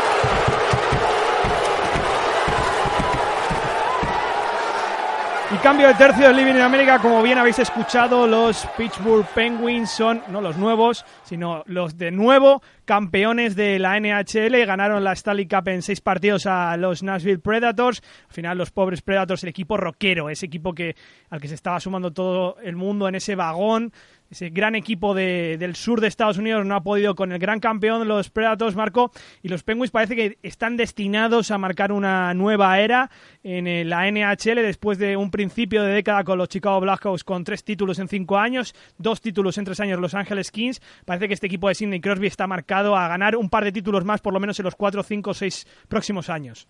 Y 5.51 5.57
cambio 5.61 5.89
de 5.89 5.95
tercio 5.95 6.29
de 6.29 6.35
Living 6.35 6.57
in 6.57 6.61
América, 6.61 6.99
como 6.99 7.23
bien 7.23 7.39
habéis 7.39 7.59
escuchado, 7.59 8.27
los 8.27 8.67
Pittsburgh 8.77 9.25
Penguins 9.35 9.91
son 9.91 10.23
no 10.29 10.43
los 10.43 10.59
nuevos, 10.59 11.07
sino 11.25 11.63
los 11.65 11.97
de 11.97 12.11
nuevo 12.11 12.61
campeones 12.85 13.57
de 13.57 13.79
la 13.79 13.99
NHL. 13.99 14.67
Ganaron 14.67 15.03
la 15.03 15.13
Stanley 15.13 15.49
Cup 15.49 15.69
en 15.69 15.81
seis 15.81 16.03
partidos 16.03 16.45
a 16.45 16.77
los 16.77 17.03
Nashville 17.03 17.39
Predators. 17.39 18.03
Al 18.29 18.35
final, 18.35 18.59
los 18.59 18.71
pobres 18.73 19.01
Predators, 19.01 19.43
el 19.43 19.49
equipo 19.49 19.79
rockero, 19.79 20.29
ese 20.29 20.45
equipo 20.45 20.75
que 20.75 20.97
al 21.31 21.41
que 21.41 21.49
se 21.49 21.55
estaba 21.55 21.81
sumando 21.81 22.13
todo 22.13 22.59
el 22.63 22.77
mundo 22.77 23.09
en 23.09 23.15
ese 23.15 23.35
vagón 23.35 23.93
ese 24.31 24.51
gran 24.51 24.75
equipo 24.75 25.15
de, 25.15 25.57
del 25.59 25.75
sur 25.75 26.01
de 26.01 26.09
Estados 26.09 26.39
Unidos 26.39 26.65
no 26.67 26.75
ha 26.75 26.83
podido 26.83 27.15
con 27.15 27.33
el 27.33 27.39
gran 27.39 27.61
campeón, 27.61 28.07
los 28.07 28.31
Predators, 28.31 28.77
Marco, 28.77 29.11
y 29.43 29.49
los 29.49 29.63
Penguins 29.63 29.91
parece 29.91 30.17
que 30.17 30.39
están 30.43 30.77
destinados 30.77 31.51
a 31.51 31.59
marcar 31.59 31.93
una 31.93 32.35
nueva 32.35 32.79
era 32.79 33.11
en 33.43 33.89
la 33.89 34.11
NHL 34.11 34.57
después 34.57 34.99
de 34.99 35.17
un 35.17 35.31
principio 35.31 35.83
de 35.83 35.93
década 35.93 36.25
con 36.25 36.39
los 36.39 36.49
Chicago 36.49 36.81
Blackhawks 36.81 37.25
con 37.25 37.45
tres 37.45 37.65
títulos 37.65 37.99
en 37.99 38.09
cinco 38.09 38.39
años, 38.39 38.75
dos 38.99 39.21
títulos 39.21 39.57
en 39.59 39.65
tres 39.65 39.81
años 39.81 39.99
Los 39.99 40.15
Angeles 40.15 40.51
Kings. 40.51 40.81
Parece 41.05 41.29
que 41.29 41.35
este 41.35 41.47
equipo 41.47 41.69
de 41.69 41.75
Sidney 41.75 42.01
Crosby 42.01 42.27
está 42.27 42.47
marcado 42.47 42.97
a 42.97 43.09
ganar 43.09 43.37
un 43.37 43.49
par 43.49 43.65
de 43.65 43.73
títulos 43.73 44.05
más 44.05 44.21
por 44.21 44.33
lo 44.33 44.41
menos 44.41 44.59
en 44.59 44.65
los 44.65 44.75
cuatro, 44.75 45.03
cinco, 45.03 45.33
seis 45.35 45.67
próximos 45.89 46.29
años. 46.29 46.69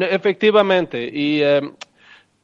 Efectivamente, 0.00 1.10
y 1.12 1.42
eh, 1.42 1.60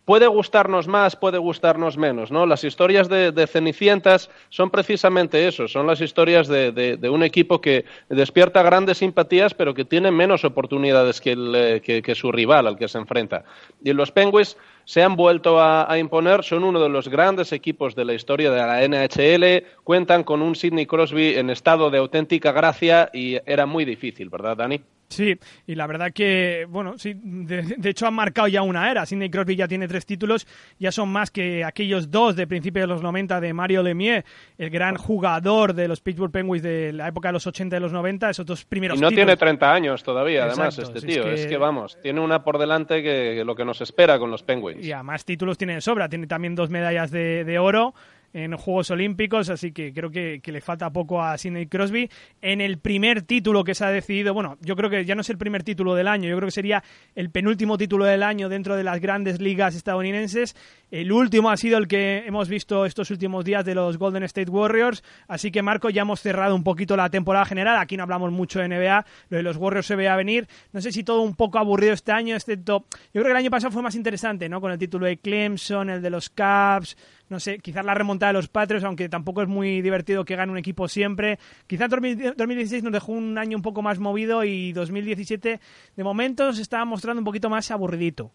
puede 0.09 0.27
gustarnos 0.27 0.89
más, 0.89 1.17
puede 1.17 1.37
gustarnos 1.37 1.99
menos, 1.99 2.33
¿no? 2.33 2.47
Las 2.47 2.65
historias 2.65 3.11
de, 3.11 3.47
Cenicientas 3.47 4.31
son 4.49 4.71
precisamente 4.71 5.47
eso, 5.47 5.69
son 5.69 5.87
las 5.87 6.01
historias 6.01 6.49
de, 6.49 6.99
un 7.13 7.23
equipo 7.23 7.61
que 7.61 7.85
despierta 8.09 8.63
grandes 8.63 8.97
simpatías, 8.97 9.53
pero 9.53 9.75
que 9.75 9.85
tiene 9.85 10.11
menos 10.11 10.47
oportunidades 10.47 11.21
que, 11.21 11.35
eh, 11.37 12.15
su 12.15 12.33
rival 12.33 12.69
al 12.69 12.79
que 12.79 12.89
se 12.89 12.97
enfrenta. 12.97 13.45
Y 13.85 13.93
los 13.93 14.11
Penguins 14.11 14.57
se 14.87 15.03
han 15.03 15.15
vuelto 15.15 15.61
a, 15.61 15.99
imponer, 15.99 16.43
son 16.43 16.65
uno 16.65 16.81
de 16.81 16.89
los 16.89 17.09
grandes 17.09 17.53
equipos 17.53 17.95
de 17.95 18.07
la 18.07 18.15
historia 18.15 18.51
de 18.51 18.57
la 18.57 18.89
NHL, 18.89 19.67
cuentan 19.85 20.25
con 20.25 20.41
un 20.41 20.57
Sidney 20.57 20.87
Crosby 20.87 21.35
en 21.35 21.51
estado 21.51 21.91
de 21.91 21.99
auténtica 21.99 22.53
gracia 22.53 23.11
y 23.13 23.37
era 23.45 23.67
muy 23.67 23.85
difícil, 23.85 24.31
¿verdad, 24.31 24.57
Dani? 24.57 24.81
Sí, 25.09 25.39
y 25.67 25.75
la 25.75 25.87
verdad 25.87 26.13
que, 26.13 26.67
bueno, 26.69 26.99
sí, 26.99 27.15
de, 27.15 27.89
hecho 27.89 28.07
han 28.07 28.15
marcado 28.15 28.47
ya 28.49 28.63
una 28.63 28.91
era. 28.91 29.07
Sidney 29.07 29.31
Crosby 29.31 29.57
ya 29.57 29.67
tiene 29.67 29.89
tres 29.89 30.05
títulos, 30.05 30.47
ya 30.79 30.93
son 30.93 31.09
más 31.09 31.31
que 31.31 31.65
aquellos 31.65 32.11
dos 32.11 32.37
de 32.37 32.47
principios 32.47 32.83
de 32.83 32.89
los 32.89 33.03
90 33.03 33.41
de 33.41 33.53
Mario 33.55 33.83
Lemieux, 33.83 34.25
el 34.59 34.71
gran 34.71 34.97
jugador 34.97 35.73
de 35.73 35.89
los 35.89 36.01
Pittsburgh 36.01 36.31
Penguins 36.31 36.63
de 36.63 36.93
la 36.93 37.09
época 37.09 37.29
de 37.29 37.33
los 37.35 37.47
80 37.47 37.77
y 37.77 37.81
los 37.81 37.93
90, 37.93 38.31
esos 38.31 38.45
dos 38.45 38.65
primeros 38.67 38.99
Y 38.99 39.01
no 39.01 39.09
tiene 39.09 39.37
30 39.37 39.73
años 39.73 40.03
todavía, 40.03 40.45
además, 40.45 40.79
este 40.79 41.01
tío. 41.01 41.27
Es 41.27 41.47
que... 41.47 41.57
vamos, 41.57 41.99
tiene 42.03 42.21
una 42.21 42.45
por 42.45 42.59
delante 42.59 43.03
que, 43.03 43.43
lo 43.45 43.55
que 43.55 43.65
nos 43.65 43.81
espera 43.81 44.19
con 44.19 44.31
los 44.31 44.43
Penguins. 44.43 44.85
Y 44.85 44.93
además 44.93 45.25
títulos 45.25 45.57
tiene 45.57 45.75
de 45.75 45.81
sobra, 45.81 46.09
tiene 46.09 46.27
también 46.27 46.55
dos 46.55 46.69
medallas 46.69 47.11
de, 47.11 47.45
de 47.45 47.59
oro 47.59 47.95
en 48.33 48.57
Juegos 48.57 48.91
Olímpicos, 48.91 49.49
así 49.51 49.73
que 49.73 49.93
creo 49.93 50.11
que, 50.11 50.41
le 50.45 50.61
falta 50.61 50.91
poco 50.91 51.23
a 51.23 51.37
Sidney 51.39 51.67
Crosby. 51.67 52.11
En 52.41 52.61
el 52.61 52.79
primer 52.79 53.23
título 53.23 53.65
que 53.65 53.75
se 53.75 53.85
ha 53.85 53.91
decidido, 53.91 54.35
bueno, 54.35 54.57
yo 54.61 54.77
creo 54.77 54.91
que 54.91 55.05
ya 55.05 55.15
no 55.15 55.21
es 55.23 55.31
el 55.31 55.39
primer 55.39 55.63
título 55.63 55.95
del 55.95 56.09
año, 56.09 56.29
yo 56.29 56.37
creo 56.37 56.47
que 56.47 56.53
sería 56.53 56.83
el 57.15 57.31
penúltimo 57.31 57.79
título 57.79 58.05
del 58.05 58.23
año 58.23 58.49
dentro 58.49 58.77
de 58.77 58.85
las 58.85 59.01
grandes 59.01 59.41
ligas 59.41 59.75
estadounidenses. 59.75 60.57
El 60.91 61.13
último 61.13 61.51
ha 61.51 61.57
sido 61.57 61.79
el 61.79 61.87
que 61.87 62.25
hemos 62.27 62.49
visto 62.49 62.87
estos 62.87 63.11
últimos 63.11 63.45
días 63.45 63.65
de 63.65 63.75
los 63.75 63.99
Golden 63.99 64.23
State 64.23 64.51
Warriors, 64.51 65.03
así 65.27 65.51
que 65.51 65.63
Marco, 65.63 65.91
ya 65.91 66.03
hemos 66.03 66.21
cerrado 66.21 66.55
un 66.55 66.65
poquito 66.65 66.97
la 66.97 67.11
temporada 67.11 67.45
general, 67.45 67.77
aquí 67.77 67.97
no 67.97 68.05
hablamos 68.05 68.33
mucho 68.33 68.61
de 68.61 68.69
NBA, 68.69 69.05
lo 69.29 69.37
de 69.37 69.43
los 69.43 69.57
Warriors 69.57 69.87
se 69.87 69.97
ve 69.97 70.09
a 70.09 70.17
venir, 70.17 70.49
no 70.73 70.81
sé 70.81 70.93
si 70.93 71.05
todo 71.05 71.21
un 71.21 71.35
poco 71.35 71.59
aburrido 71.59 71.93
este 71.93 72.13
año, 72.13 72.35
excepto, 72.35 72.87
yo 73.13 73.21
creo 73.21 73.25
que 73.25 73.31
el 73.33 73.37
año 73.37 73.51
pasado 73.51 73.71
fue 73.71 73.83
más 73.83 73.95
interesante, 73.95 74.49
¿no? 74.49 74.61
Con 74.61 74.73
el 74.73 74.79
título 74.79 75.07
de 75.07 75.19
Clemson, 75.19 75.91
el 75.91 76.01
de 76.01 76.11
los 76.11 76.31
Cavs, 76.31 76.97
no 77.29 77.41
sé, 77.41 77.59
quizás 77.59 77.85
la 77.85 77.95
remontada 77.95 78.31
de 78.33 78.39
los 78.39 78.49
Patriots, 78.49 78.85
aunque 78.85 79.09
tampoco 79.09 79.43
es 79.43 79.49
muy 79.49 79.83
divertido 79.83 80.25
que 80.25 80.37
gane 80.37 80.53
un 80.53 80.59
equipo 80.59 80.89
siempre. 80.89 81.39
Quizás 81.67 81.91
2016 81.91 82.83
nos 82.83 82.93
dejó 82.93 83.13
un 83.13 83.39
año 83.39 83.57
un 83.57 83.63
poco 83.63 83.83
más 83.83 83.99
movido 83.99 84.45
y 84.45 84.73
2017 84.73 85.61
de 85.97 86.05
momento 86.05 86.53
se 86.53 86.63
estaba 86.63 86.85
mostrando 86.85 87.21
un 87.21 87.25
poquito 87.25 87.51
más 87.51 87.71
aburridito. 87.71 88.31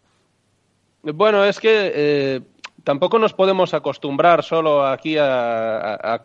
Bueno, 1.01 1.43
es 1.43 1.59
que 1.59 1.91
eh, 1.93 2.41
tampoco 2.83 3.19
nos 3.19 3.33
podemos 3.33 3.73
acostumbrar 3.73 4.43
solo 4.43 4.85
aquí 4.85 5.15
a, 5.17 6.21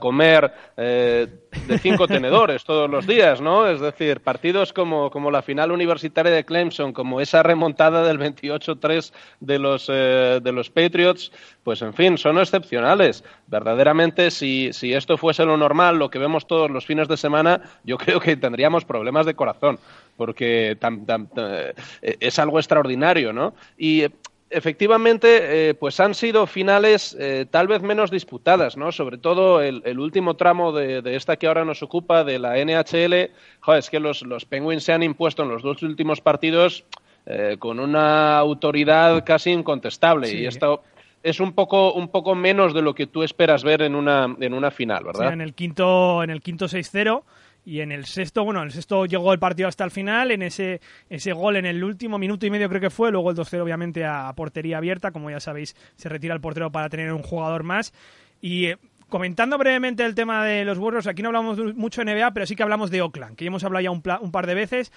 comer 0.00 0.52
eh, 0.76 1.26
de 1.66 1.78
cinco 1.78 2.06
tenedores 2.08 2.64
todos 2.64 2.88
los 2.88 3.06
días, 3.06 3.40
¿no? 3.40 3.66
Es 3.66 3.80
decir, 3.80 4.20
partidos 4.20 4.72
como, 4.72 5.10
como 5.10 5.30
la 5.30 5.42
final 5.42 5.72
universitaria 5.72 6.32
de 6.32 6.44
Clemson, 6.44 6.92
como 6.92 7.20
esa 7.20 7.42
remontada 7.42 8.02
del 8.04 8.18
28-3 8.18 9.12
de 9.40 9.58
los, 9.58 9.88
eh, 9.92 10.40
de 10.42 10.52
los 10.52 10.70
Patriots, 10.70 11.32
pues 11.64 11.82
en 11.82 11.94
fin, 11.94 12.18
son 12.18 12.38
excepcionales. 12.38 13.24
Verdaderamente, 13.46 14.30
si, 14.30 14.72
si 14.72 14.94
esto 14.94 15.16
fuese 15.18 15.44
lo 15.44 15.56
normal, 15.56 15.98
lo 15.98 16.10
que 16.10 16.18
vemos 16.18 16.46
todos 16.46 16.70
los 16.70 16.86
fines 16.86 17.08
de 17.08 17.16
semana, 17.16 17.60
yo 17.84 17.98
creo 17.98 18.20
que 18.20 18.36
tendríamos 18.36 18.84
problemas 18.84 19.26
de 19.26 19.34
corazón 19.34 19.78
porque 20.16 20.76
eh, 20.80 22.16
es 22.20 22.38
algo 22.38 22.58
extraordinario, 22.58 23.32
¿no? 23.32 23.54
Y 23.76 24.04
efectivamente, 24.52 25.70
eh, 25.70 25.74
pues 25.74 25.98
han 26.00 26.14
sido 26.14 26.46
finales 26.46 27.16
eh, 27.18 27.46
tal 27.50 27.68
vez 27.68 27.82
menos 27.82 28.10
disputadas, 28.10 28.76
¿no? 28.76 28.92
Sobre 28.92 29.18
todo 29.18 29.60
el, 29.60 29.98
último 29.98 30.34
tramo 30.34 30.72
de, 30.72 31.02
esta 31.16 31.36
que 31.36 31.46
ahora 31.46 31.64
nos 31.64 31.82
ocupa, 31.82 32.24
de 32.24 32.38
la 32.38 32.56
NHL. 32.56 33.30
Joder, 33.60 33.78
es 33.78 33.90
que 33.90 34.00
los, 34.00 34.22
los 34.22 34.44
Penguins 34.44 34.84
se 34.84 34.92
han 34.92 35.02
impuesto 35.02 35.42
en 35.42 35.48
los 35.48 35.62
dos 35.62 35.82
últimos 35.82 36.20
partidos 36.20 36.84
eh, 37.26 37.56
con 37.58 37.80
una 37.80 38.38
autoridad 38.38 39.24
casi 39.24 39.50
incontestable. 39.50 40.32
Y 40.32 40.46
esto 40.46 40.82
es 41.22 41.40
un 41.40 41.52
poco, 41.52 41.92
un 41.94 42.08
poco 42.08 42.34
menos 42.34 42.74
de 42.74 42.82
lo 42.82 42.94
que 42.94 43.06
tú 43.06 43.22
esperas 43.22 43.64
ver 43.64 43.82
en 43.82 43.94
una, 43.94 44.34
en 44.40 44.54
una 44.54 44.70
final, 44.70 45.04
¿verdad? 45.04 45.32
en 45.32 45.40
el 45.40 45.54
quinto, 45.54 46.22
en 46.22 46.30
el 46.30 46.42
quinto 46.42 46.66
6-0 46.66 47.22
y 47.64 47.80
en 47.80 47.92
el 47.92 48.06
sexto, 48.06 48.44
bueno, 48.44 48.60
en 48.60 48.66
el 48.66 48.72
sexto 48.72 49.06
llegó 49.06 49.32
el 49.32 49.38
partido 49.38 49.68
hasta 49.68 49.84
el 49.84 49.90
final, 49.90 50.30
en 50.30 50.42
ese, 50.42 50.80
ese 51.08 51.32
gol 51.32 51.56
en 51.56 51.66
el 51.66 51.82
último 51.84 52.18
minuto 52.18 52.44
y 52.44 52.50
medio 52.50 52.68
creo 52.68 52.80
que 52.80 52.90
fue, 52.90 53.12
luego 53.12 53.30
el 53.30 53.36
2-0 53.36 53.62
obviamente 53.62 54.04
a 54.04 54.32
portería 54.34 54.78
abierta, 54.78 55.12
como 55.12 55.30
ya 55.30 55.40
sabéis, 55.40 55.76
se 55.96 56.08
retira 56.08 56.34
el 56.34 56.40
portero 56.40 56.72
para 56.72 56.88
tener 56.88 57.12
un 57.12 57.22
jugador 57.22 57.62
más. 57.62 57.92
Y 58.40 58.66
eh, 58.66 58.78
comentando 59.08 59.58
brevemente 59.58 60.04
el 60.04 60.14
tema 60.14 60.44
de 60.44 60.64
los 60.64 60.78
Warriors, 60.78 61.06
aquí 61.06 61.22
no 61.22 61.28
hablamos 61.28 61.58
mucho 61.76 62.02
de 62.02 62.14
NBA, 62.14 62.32
pero 62.32 62.46
sí 62.46 62.56
que 62.56 62.62
hablamos 62.64 62.90
de 62.90 63.02
Oakland, 63.02 63.36
que 63.36 63.44
ya 63.44 63.48
hemos 63.48 63.62
hablado 63.62 63.82
ya 63.82 63.90
un, 63.90 64.02
un 64.20 64.32
par 64.32 64.46
de 64.46 64.54
veces 64.54 64.92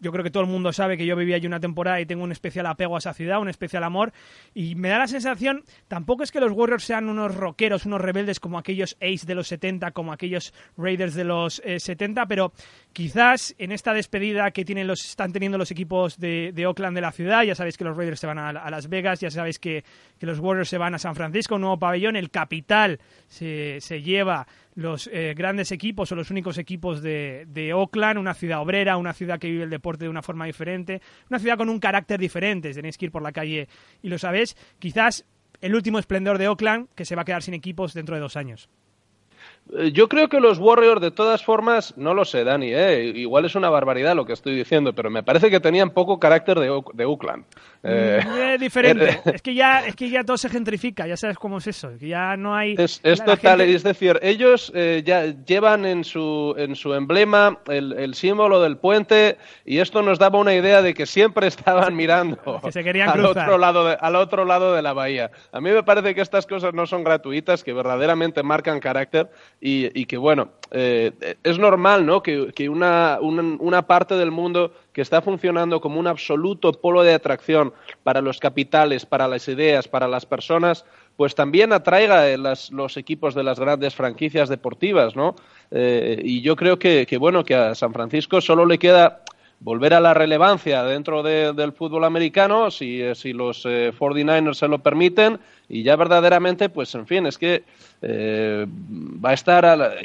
yo 0.00 0.12
creo 0.12 0.24
que 0.24 0.30
todo 0.30 0.42
el 0.42 0.48
mundo 0.48 0.72
sabe 0.72 0.96
que 0.96 1.06
yo 1.06 1.16
viví 1.16 1.34
allí 1.34 1.46
una 1.46 1.60
temporada 1.60 2.00
y 2.00 2.06
tengo 2.06 2.24
un 2.24 2.32
especial 2.32 2.66
apego 2.66 2.96
a 2.96 2.98
esa 2.98 3.14
ciudad, 3.14 3.40
un 3.40 3.48
especial 3.48 3.84
amor. 3.84 4.12
Y 4.54 4.74
me 4.74 4.88
da 4.88 4.98
la 4.98 5.06
sensación, 5.06 5.64
tampoco 5.88 6.22
es 6.22 6.32
que 6.32 6.40
los 6.40 6.52
Warriors 6.52 6.84
sean 6.84 7.08
unos 7.08 7.34
rockeros, 7.34 7.86
unos 7.86 8.00
rebeldes 8.00 8.40
como 8.40 8.58
aquellos 8.58 8.96
Ace 9.00 9.26
de 9.26 9.34
los 9.34 9.48
70, 9.48 9.90
como 9.92 10.12
aquellos 10.12 10.54
Raiders 10.76 11.14
de 11.14 11.24
los 11.24 11.62
70, 11.64 12.22
eh, 12.22 12.24
pero 12.28 12.52
quizás 12.92 13.54
en 13.58 13.72
esta 13.72 13.92
despedida 13.92 14.50
que 14.50 14.64
tienen 14.64 14.86
los, 14.86 15.04
están 15.04 15.32
teniendo 15.32 15.58
los 15.58 15.70
equipos 15.70 16.18
de, 16.18 16.52
Oakland 16.66 16.94
de 16.94 17.00
la 17.00 17.12
ciudad, 17.12 17.42
ya 17.42 17.54
sabéis 17.54 17.76
que 17.76 17.84
los 17.84 17.96
Raiders 17.96 18.20
se 18.20 18.26
van 18.26 18.38
a, 18.38 18.70
Las 18.70 18.88
Vegas, 18.88 19.20
ya 19.20 19.30
sabéis 19.30 19.58
que, 19.58 19.84
que, 20.18 20.26
los 20.26 20.38
Warriors 20.38 20.68
se 20.68 20.78
van 20.78 20.94
a 20.94 20.98
San 20.98 21.14
Francisco, 21.14 21.56
un 21.56 21.62
nuevo 21.62 21.78
pabellón, 21.78 22.16
el 22.16 22.30
capital 22.30 23.00
se, 23.26 23.80
se 23.80 24.02
lleva 24.02 24.46
los 24.78 25.10
eh, 25.12 25.34
grandes 25.36 25.72
equipos 25.72 26.12
o 26.12 26.14
los 26.14 26.30
únicos 26.30 26.56
equipos 26.56 27.02
de, 27.02 27.72
Oakland, 27.74 28.16
una 28.16 28.32
ciudad 28.32 28.62
obrera, 28.62 28.96
una 28.96 29.12
ciudad 29.12 29.40
que 29.40 29.50
vive 29.50 29.64
el 29.64 29.70
deporte 29.70 30.04
de 30.04 30.08
una 30.08 30.22
forma 30.22 30.46
diferente, 30.46 31.02
una 31.28 31.40
ciudad 31.40 31.56
con 31.56 31.68
un 31.68 31.80
carácter 31.80 32.20
diferente. 32.20 32.72
Tenéis 32.72 32.96
que 32.96 33.06
ir 33.06 33.10
por 33.10 33.22
la 33.22 33.32
calle 33.32 33.68
y 34.02 34.08
lo 34.08 34.18
sabéis. 34.18 34.56
Quizás 34.78 35.26
el 35.60 35.74
último 35.74 35.98
esplendor 35.98 36.38
de 36.38 36.46
Oakland 36.46 36.90
que 36.94 37.04
se 37.04 37.16
va 37.16 37.22
a 37.22 37.24
quedar 37.24 37.42
sin 37.42 37.54
equipos 37.54 37.92
dentro 37.92 38.14
de 38.14 38.20
dos 38.20 38.36
años. 38.36 38.68
Eh, 39.76 39.92
yo 39.92 40.08
creo 40.08 40.28
que 40.28 40.40
los 40.40 40.58
Warriors, 40.58 41.00
de 41.00 41.10
todas 41.10 41.44
formas, 41.44 41.94
no 41.96 42.14
lo 42.14 42.24
sé, 42.24 42.44
Dani, 42.44 42.72
¿eh? 42.72 43.12
igual 43.14 43.44
es 43.44 43.54
una 43.54 43.70
barbaridad 43.70 44.14
lo 44.14 44.24
que 44.24 44.32
estoy 44.32 44.54
diciendo, 44.54 44.94
pero 44.94 45.10
me 45.10 45.22
parece 45.22 45.50
que 45.50 45.60
tenían 45.60 45.90
poco 45.90 46.18
carácter 46.18 46.58
de, 46.58 46.82
de 46.94 47.04
Oakland. 47.04 47.44
Eh, 47.84 48.56
mm, 48.56 48.60
diferente. 48.60 49.20
es 49.32 49.42
que 49.42 49.54
ya 49.54 49.86
es 49.86 49.94
que 49.94 50.10
ya 50.10 50.24
todo 50.24 50.36
se 50.36 50.48
gentrifica, 50.48 51.06
ya 51.06 51.16
sabes 51.16 51.38
cómo 51.38 51.58
es 51.58 51.66
eso, 51.68 51.90
que 51.98 52.08
ya 52.08 52.36
no 52.36 52.54
hay. 52.54 52.74
Es, 52.76 53.00
total, 53.24 53.60
es 53.60 53.82
decir, 53.82 54.18
ellos 54.22 54.72
eh, 54.74 55.02
ya 55.04 55.26
llevan 55.44 55.84
en 55.86 56.02
su 56.02 56.54
en 56.58 56.74
su 56.74 56.94
emblema 56.94 57.58
el, 57.68 58.14
símbolo 58.14 58.60
del 58.60 58.78
puente 58.78 59.36
y 59.64 59.78
esto 59.78 60.02
nos 60.02 60.18
daba 60.18 60.38
una 60.38 60.54
idea 60.54 60.82
de 60.82 60.94
que 60.94 61.06
siempre 61.06 61.46
estaban 61.46 61.94
mirando 61.94 62.38
que 62.64 62.72
se 62.72 62.82
querían 62.82 63.10
al 63.10 63.24
otro 63.24 63.58
lado 63.58 63.96
al 64.00 64.16
otro 64.16 64.44
lado 64.44 64.74
de 64.74 64.82
la 64.82 64.92
bahía. 64.92 65.30
A 65.52 65.60
mí 65.60 65.70
me 65.70 65.82
parece 65.84 66.14
que 66.14 66.20
estas 66.20 66.46
cosas 66.46 66.74
no 66.74 66.86
son 66.86 67.04
gratuitas, 67.04 67.62
que 67.62 67.72
verdaderamente 67.72 68.42
marcan 68.42 68.80
carácter 68.80 69.30
y, 69.60 70.06
que 70.06 70.16
bueno, 70.16 70.50
eh, 70.70 71.10
es 71.42 71.58
normal, 71.58 72.06
¿no? 72.06 72.22
Que, 72.22 72.52
que 72.54 72.68
una, 72.68 73.18
una, 73.20 73.86
parte 73.86 74.14
del 74.14 74.30
mundo 74.30 74.72
que 74.92 75.00
está 75.00 75.20
funcionando 75.20 75.80
como 75.80 75.98
un 75.98 76.06
absoluto 76.06 76.70
polo 76.72 77.02
de 77.02 77.12
atracción 77.12 77.72
para 78.04 78.20
los 78.20 78.38
capitales, 78.38 79.04
para 79.04 79.26
las 79.26 79.48
ideas, 79.48 79.88
para 79.88 80.06
las 80.06 80.26
personas, 80.26 80.84
pues 81.16 81.34
también 81.34 81.72
atraiga 81.72 82.24
los 82.36 82.96
equipos 82.96 83.34
de 83.34 83.42
las 83.42 83.58
grandes 83.58 83.96
franquicias 83.96 84.48
deportivas, 84.48 85.16
¿no? 85.16 85.34
Eh, 85.72 86.20
y 86.22 86.40
yo 86.40 86.54
creo 86.54 86.78
que, 86.78 87.04
bueno, 87.18 87.44
que 87.44 87.56
a 87.56 87.74
San 87.74 87.92
Francisco 87.92 88.40
solo 88.40 88.64
le 88.64 88.78
queda 88.78 89.22
volver 89.60 89.94
a 89.94 90.00
la 90.00 90.14
relevancia 90.14 90.84
dentro 90.84 91.22
del 91.22 91.72
fútbol 91.72 92.04
americano, 92.04 92.70
si, 92.70 93.02
eh, 93.02 93.14
si 93.14 93.32
los 93.32 93.64
49ers 93.64 94.50
eh, 94.50 94.54
se 94.54 94.68
lo 94.68 94.78
permiten, 94.78 95.38
y 95.68 95.82
ya 95.82 95.96
verdaderamente, 95.96 96.68
pues 96.68 96.94
en 96.94 97.06
fin, 97.06 97.26
es 97.26 97.36
que 97.36 97.64
eh, 98.00 98.66
va 98.68 99.30
a 99.30 99.34
estar, 99.34 99.66
a 99.66 99.96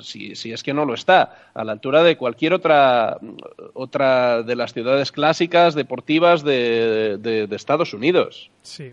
si, 0.00 0.34
si, 0.36 0.52
es 0.52 0.62
que 0.62 0.72
no 0.72 0.84
lo 0.84 0.94
está, 0.94 1.50
a 1.52 1.64
la 1.64 1.72
altura 1.72 2.02
de 2.02 2.16
cualquier 2.16 2.54
otra, 2.54 3.18
otra 3.74 4.42
de 4.42 4.56
las 4.56 4.72
ciudades 4.72 5.12
clásicas 5.12 5.74
deportivas 5.74 6.44
de, 6.44 7.18
de, 7.18 7.46
de 7.46 7.56
Estados 7.56 7.92
Unidos. 7.92 8.50
Sí. 8.62 8.92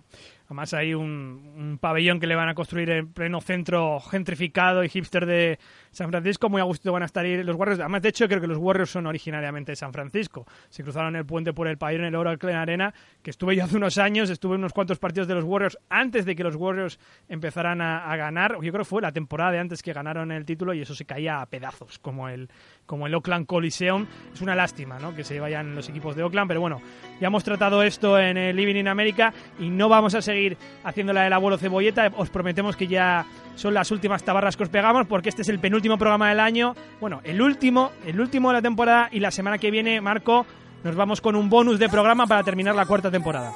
Además 0.52 0.74
hay 0.74 0.94
un, 0.94 1.78
pabellón 1.80 2.20
que 2.20 2.28
le 2.28 2.36
van 2.36 2.50
a 2.50 2.56
construir 2.56 2.90
en 2.90 3.14
pleno 3.14 3.40
centro 3.40 4.02
gentrificado 4.02 4.84
y 4.84 4.90
hipster 4.90 5.26
de 5.26 5.60
San 5.91 6.10
Francisco. 6.10 6.49
Muy 6.49 6.62
a 6.62 6.63
gusto 6.63 6.91
van 6.91 7.04
a 7.04 7.06
estar 7.06 7.25
ahí 7.25 7.43
los 7.43 7.56
Warriors. 7.56 7.80
Además, 7.80 8.01
de 8.01 8.10
hecho, 8.10 8.27
creo 8.27 8.41
que 8.41 8.47
los 8.47 8.58
Warriors 8.58 8.89
son 8.89 9.06
originariamente 9.08 9.73
de 9.73 9.75
San 9.75 9.93
Francisco. 9.93 10.45
Se 10.69 10.84
cruzaron 10.84 11.15
el 11.15 11.25
puente 11.25 11.54
por 11.54 11.67
el 11.67 11.77
pabellón, 11.77 12.06
el 12.06 12.15
Oracle 12.15 12.54
Arena, 12.54 12.93
que 13.21 13.30
estuve 13.30 13.56
yo 13.56 13.63
hace 13.65 13.77
unos 13.77 13.97
años. 13.97 14.30
Estuve 14.30 14.56
en 14.56 14.62
unos 14.62 14.73
cuantos 14.73 14.99
partidos 14.99 15.27
de 15.27 15.36
los 15.36 15.43
Warriors 15.43 15.77
antes 15.89 16.25
de 16.25 16.36
que 16.36 16.43
los 16.43 16.56
Warriors 16.56 16.99
empezaran 17.27 17.82
a, 17.82 18.15
ganar. 18.15 18.54
Yo 18.62 18.71
creo 18.71 18.80
que 18.80 18.86
fue 18.86 19.01
la 19.01 19.12
temporada 19.12 19.51
de 19.51 19.60
antes 19.60 19.82
que 19.82 19.93
ganaron 19.93 20.32
el 20.32 20.45
título 20.45 20.73
y 20.73 20.82
eso 20.82 20.95
se 20.95 21.06
caía 21.06 21.41
a 21.41 21.45
pedazos, 21.45 21.99
como 21.99 22.30
el, 22.30 22.49
como 22.86 23.08
el 23.08 23.15
Oakland 23.15 23.45
Coliseum. 23.45 24.06
Es 24.34 24.41
una 24.41 24.56
lástima 24.56 24.99
¿no? 24.99 25.15
que 25.15 25.23
se 25.23 25.39
vayan 25.39 25.75
los 25.75 25.89
equipos 25.89 26.15
de 26.15 26.23
Oakland, 26.23 26.47
pero 26.47 26.62
bueno, 26.62 26.82
ya 27.19 27.27
hemos 27.27 27.43
tratado 27.43 27.84
esto 27.84 28.19
en 28.19 28.38
el 28.38 28.56
Living 28.56 28.75
in 28.75 28.88
America 28.88 29.34
y 29.60 29.69
no 29.69 29.89
vamos 29.89 30.15
a 30.15 30.21
seguir 30.21 30.58
haciéndola 30.84 31.23
del 31.23 31.34
abuelo 31.34 31.58
cebolleta. 31.58 32.12
Os 32.15 32.30
prometemos 32.30 32.75
que 32.75 32.88
ya 32.88 33.25
son 33.56 33.74
las 33.74 33.92
últimas 33.92 34.24
tabarras 34.24 34.58
que 34.58 34.64
os 34.64 34.70
pegamos 34.70 35.08
porque 35.08 35.30
este 35.30 35.42
es 35.42 35.50
el 35.50 35.60
penúltimo 35.60 35.98
programa 35.98 36.30
del 36.30 36.40
año. 36.40 36.76
Bueno, 37.00 37.22
el 37.24 37.42
último, 37.42 37.92
el 38.06 38.20
último 38.20 38.50
de 38.50 38.56
la 38.56 38.62
temporada 38.62 39.10
y 39.12 39.20
la 39.20 39.32
semana 39.32 39.58
que 39.58 39.72
viene, 39.72 40.02
Marco, 40.02 40.46
nos 40.84 40.96
vamos 40.96 41.22
con 41.22 41.36
un 41.36 41.50
bonus 41.50 41.80
de 41.80 41.90
programa 41.90 42.28
para 42.28 42.44
terminar 42.44 42.76
la 42.76 42.86
cuarta 42.86 43.12
temporada. 43.12 43.54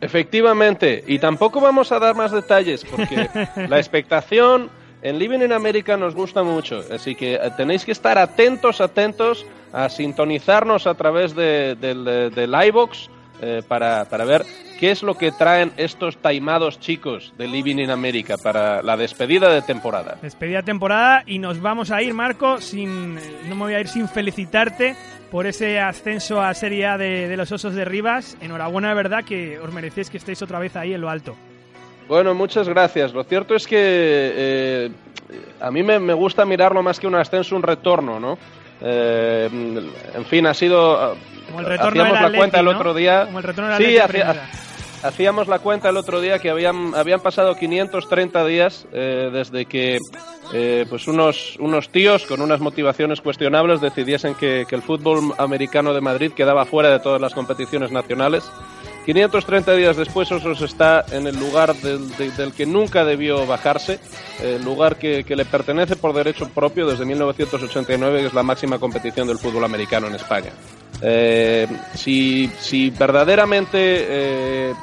Efectivamente, 0.00 1.04
y 1.06 1.18
tampoco 1.18 1.60
vamos 1.60 1.92
a 1.92 2.00
dar 2.00 2.16
más 2.16 2.32
detalles 2.32 2.84
porque 2.84 3.28
la 3.68 3.78
expectación 3.78 4.68
en 5.00 5.18
Living 5.18 5.40
in 5.40 5.52
America 5.52 5.96
nos 5.96 6.14
gusta 6.14 6.42
mucho, 6.42 6.82
así 6.92 7.14
que 7.14 7.38
tenéis 7.56 7.84
que 7.84 7.92
estar 7.92 8.18
atentos, 8.18 8.80
atentos 8.80 9.46
a 9.72 9.88
sintonizarnos 9.88 10.86
a 10.86 10.94
través 10.94 11.34
de, 11.34 11.76
del 11.76 12.54
iVox 12.68 13.10
eh, 13.40 13.62
para, 13.66 14.04
para 14.06 14.24
ver 14.24 14.44
qué 14.82 14.90
es 14.90 15.04
lo 15.04 15.14
que 15.14 15.30
traen 15.30 15.70
estos 15.76 16.16
taimados 16.16 16.80
chicos 16.80 17.32
de 17.38 17.46
Living 17.46 17.76
in 17.76 17.92
America 17.92 18.34
para 18.36 18.82
la 18.82 18.96
despedida 18.96 19.48
de 19.48 19.62
temporada. 19.62 20.16
Despedida 20.20 20.56
de 20.56 20.62
temporada 20.64 21.22
y 21.24 21.38
nos 21.38 21.60
vamos 21.60 21.92
a 21.92 22.02
ir, 22.02 22.12
Marco, 22.14 22.60
sin, 22.60 23.14
no 23.14 23.54
me 23.54 23.60
voy 23.60 23.74
a 23.74 23.80
ir 23.80 23.86
sin 23.86 24.08
felicitarte 24.08 24.96
por 25.30 25.46
ese 25.46 25.78
ascenso 25.78 26.42
a 26.42 26.52
Serie 26.52 26.88
A 26.88 26.98
de, 26.98 27.32
los 27.36 27.52
Osos 27.52 27.74
de 27.76 27.84
Rivas. 27.84 28.36
Enhorabuena, 28.40 28.88
de 28.88 28.94
verdad, 28.96 29.22
que 29.22 29.56
os 29.60 29.72
merecéis 29.72 30.10
que 30.10 30.16
estéis 30.16 30.42
otra 30.42 30.58
vez 30.58 30.74
ahí 30.74 30.92
en 30.94 31.00
lo 31.00 31.08
alto. 31.08 31.36
Bueno, 32.08 32.34
muchas 32.34 32.68
gracias. 32.68 33.14
Lo 33.14 33.22
cierto 33.22 33.54
es 33.54 33.68
que 33.68 33.76
eh, 33.78 34.90
a 35.60 35.70
mí 35.70 35.84
me, 35.84 36.12
gusta 36.12 36.44
mirarlo 36.44 36.82
más 36.82 36.98
que 36.98 37.06
un 37.06 37.14
ascenso, 37.14 37.54
un 37.54 37.62
retorno, 37.62 38.18
¿no? 38.18 38.36
Eh, 38.80 39.48
en 40.12 40.24
fin, 40.24 40.44
ha 40.48 40.54
sido... 40.54 41.16
Como 41.46 41.60
el 41.60 41.66
retorno 41.66 42.02
hacíamos 42.02 42.32
la 42.32 42.36
cuenta 42.36 42.58
el 42.58 42.66
otro 42.66 42.94
día. 42.94 43.26
Como 43.26 43.38
el 43.38 43.44
retorno 43.44 43.76
sí, 43.76 43.96
hacíamos 45.02 45.48
la 45.48 45.58
cuenta 45.58 45.88
el 45.88 45.96
otro 45.96 46.20
día 46.20 46.38
que 46.38 46.50
habían, 46.50 46.94
habían 46.94 47.20
pasado 47.20 47.54
530 47.54 48.44
días 48.46 48.86
eh, 48.92 49.30
desde 49.32 49.66
que 49.66 49.98
pues 50.90 51.08
unos, 51.08 51.56
unos 51.60 51.88
tíos 51.88 52.26
con 52.26 52.42
unas 52.42 52.60
motivaciones 52.60 53.22
cuestionables 53.22 53.80
decidiesen 53.80 54.34
que, 54.34 54.66
que, 54.68 54.74
el 54.74 54.82
fútbol 54.82 55.32
americano 55.38 55.94
de 55.94 56.02
Madrid 56.02 56.32
quedaba 56.32 56.66
fuera 56.66 56.90
de 56.90 56.98
todas 56.98 57.22
las 57.22 57.32
competiciones 57.32 57.90
nacionales 57.90 58.44
530 59.04 59.74
días 59.74 59.96
después 59.96 60.30
Osos 60.30 60.60
está 60.62 61.04
en 61.10 61.26
el 61.26 61.38
lugar 61.38 61.74
del, 61.76 62.08
del 62.36 62.52
que 62.52 62.66
nunca 62.66 63.04
debió 63.04 63.46
bajarse, 63.46 63.98
el 64.40 64.64
lugar 64.64 64.96
que, 64.96 65.24
que, 65.24 65.34
le 65.34 65.44
pertenece 65.44 65.96
por 65.96 66.12
derecho 66.14 66.48
propio 66.48 66.86
desde 66.86 67.04
1989, 67.04 68.20
que 68.20 68.26
es 68.26 68.34
la 68.34 68.44
máxima 68.44 68.78
competición 68.78 69.26
del 69.26 69.38
fútbol 69.38 69.64
americano 69.64 70.06
en 70.06 70.14
España. 70.14 70.52
Eh, 71.00 71.66
si, 71.94 72.48
si, 72.60 72.90
verdaderamente 72.90 73.78
eh, 73.80 74.74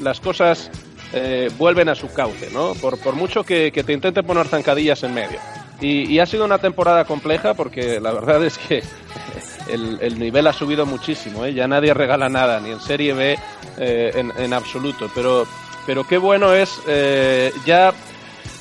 las 0.00 0.20
cosas 0.20 0.70
eh, 1.12 1.50
vuelven 1.56 1.88
a 1.88 1.94
su 1.94 2.12
cauce, 2.12 2.50
¿no? 2.52 2.74
Por, 2.74 2.98
por 2.98 3.14
mucho 3.14 3.44
que, 3.44 3.70
te 3.70 3.92
intente 3.92 4.22
poner 4.22 4.46
zancadillas 4.46 5.02
en 5.04 5.14
medio. 5.14 5.38
Y, 5.80 6.18
ha 6.18 6.26
sido 6.26 6.44
una 6.44 6.58
temporada 6.58 7.04
compleja 7.04 7.54
porque 7.54 8.00
la 8.00 8.12
verdad 8.12 8.44
es 8.44 8.58
que 8.58 8.82
el, 9.70 9.98
el 10.00 10.18
nivel 10.18 10.46
ha 10.46 10.52
subido 10.52 10.86
muchísimo, 10.86 11.44
¿eh? 11.44 11.54
ya 11.54 11.68
nadie 11.68 11.94
regala 11.94 12.28
nada, 12.28 12.60
ni 12.60 12.70
en 12.70 12.80
Serie 12.80 13.12
B 13.12 13.38
eh, 13.78 14.12
en, 14.14 14.32
en, 14.36 14.52
absoluto. 14.52 15.10
Pero, 15.14 15.46
pero 15.86 16.04
qué 16.06 16.18
bueno 16.18 16.52
es 16.52 16.80
eh, 16.86 17.52
ya, 17.64 17.92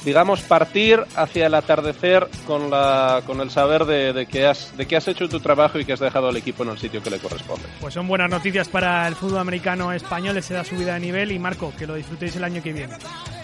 digamos, 0.06 0.42
partir 0.42 1.04
hacia 1.16 1.48
el 1.48 1.54
atardecer 1.54 2.28
con, 2.46 2.70
la, 2.70 3.22
con 3.26 3.42
el 3.42 3.50
saber 3.50 3.86
de, 3.86 4.14
de, 4.14 4.26
que 4.26 4.46
has, 4.46 4.76
de 4.78 4.86
que 4.86 4.96
has 4.96 5.08
hecho 5.08 5.28
tu 5.28 5.40
trabajo 5.40 5.80
y 5.80 5.86
que 5.86 5.94
has 5.94 6.00
dejado 6.00 6.30
al 6.30 6.38
equipo 6.38 6.64
en 6.64 6.70
el 6.70 6.78
sitio 6.78 7.02
que 7.02 7.10
le 7.10 7.20
corresponde. 7.20 7.66
Pues 7.82 7.94
son 7.94 8.08
buenas 8.08 8.30
noticias 8.30 8.70
para 8.70 9.08
el 9.08 9.16
fútbol 9.16 9.40
americano 9.40 9.92
español, 9.92 10.38
esa 10.38 10.64
subida 10.64 10.94
de 10.96 11.00
nivel 11.00 11.32
y 11.32 11.40
Marco, 11.40 11.74
que 11.78 11.88
lo 11.88 11.96
disfrutéis 11.96 12.36
el 12.36 12.44
año 12.44 12.62
que 12.62 12.74
viene. 12.74 12.94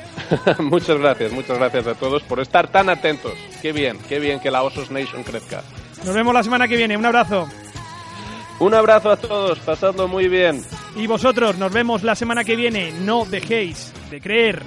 muchas 0.60 0.98
gracias, 0.98 1.32
muchas 1.32 1.58
gracias 1.58 1.88
a 1.88 1.96
todos 1.96 2.24
por 2.24 2.39
estar 2.39 2.68
tan 2.68 2.89
atentos. 2.89 3.34
Qué 3.62 3.72
bien, 3.72 3.98
qué 4.08 4.20
bien 4.20 4.39
que 4.39 4.52
la 4.52 4.63
Osos 4.63 4.92
Nation 4.92 5.24
crezca. 5.24 5.62
Nos 6.06 6.16
vemos 6.16 6.34
la 6.34 6.44
semana 6.44 6.68
que 6.68 6.76
viene. 6.76 6.98
Un 6.98 7.06
abrazo. 7.06 7.48
Un 8.60 8.74
abrazo 8.74 9.12
a 9.12 9.18
todos, 9.18 9.60
pasando 9.60 10.08
muy 10.08 10.28
bien. 10.28 10.63
Y 10.96 11.08
vosotros, 11.08 11.58
nos 11.58 11.72
vemos 11.72 12.04
la 12.04 12.16
semana 12.16 12.44
que 12.44 12.56
viene. 12.56 12.92
No 13.02 13.26
dejéis 13.26 13.92
de 14.12 14.22
creer. 14.22 14.62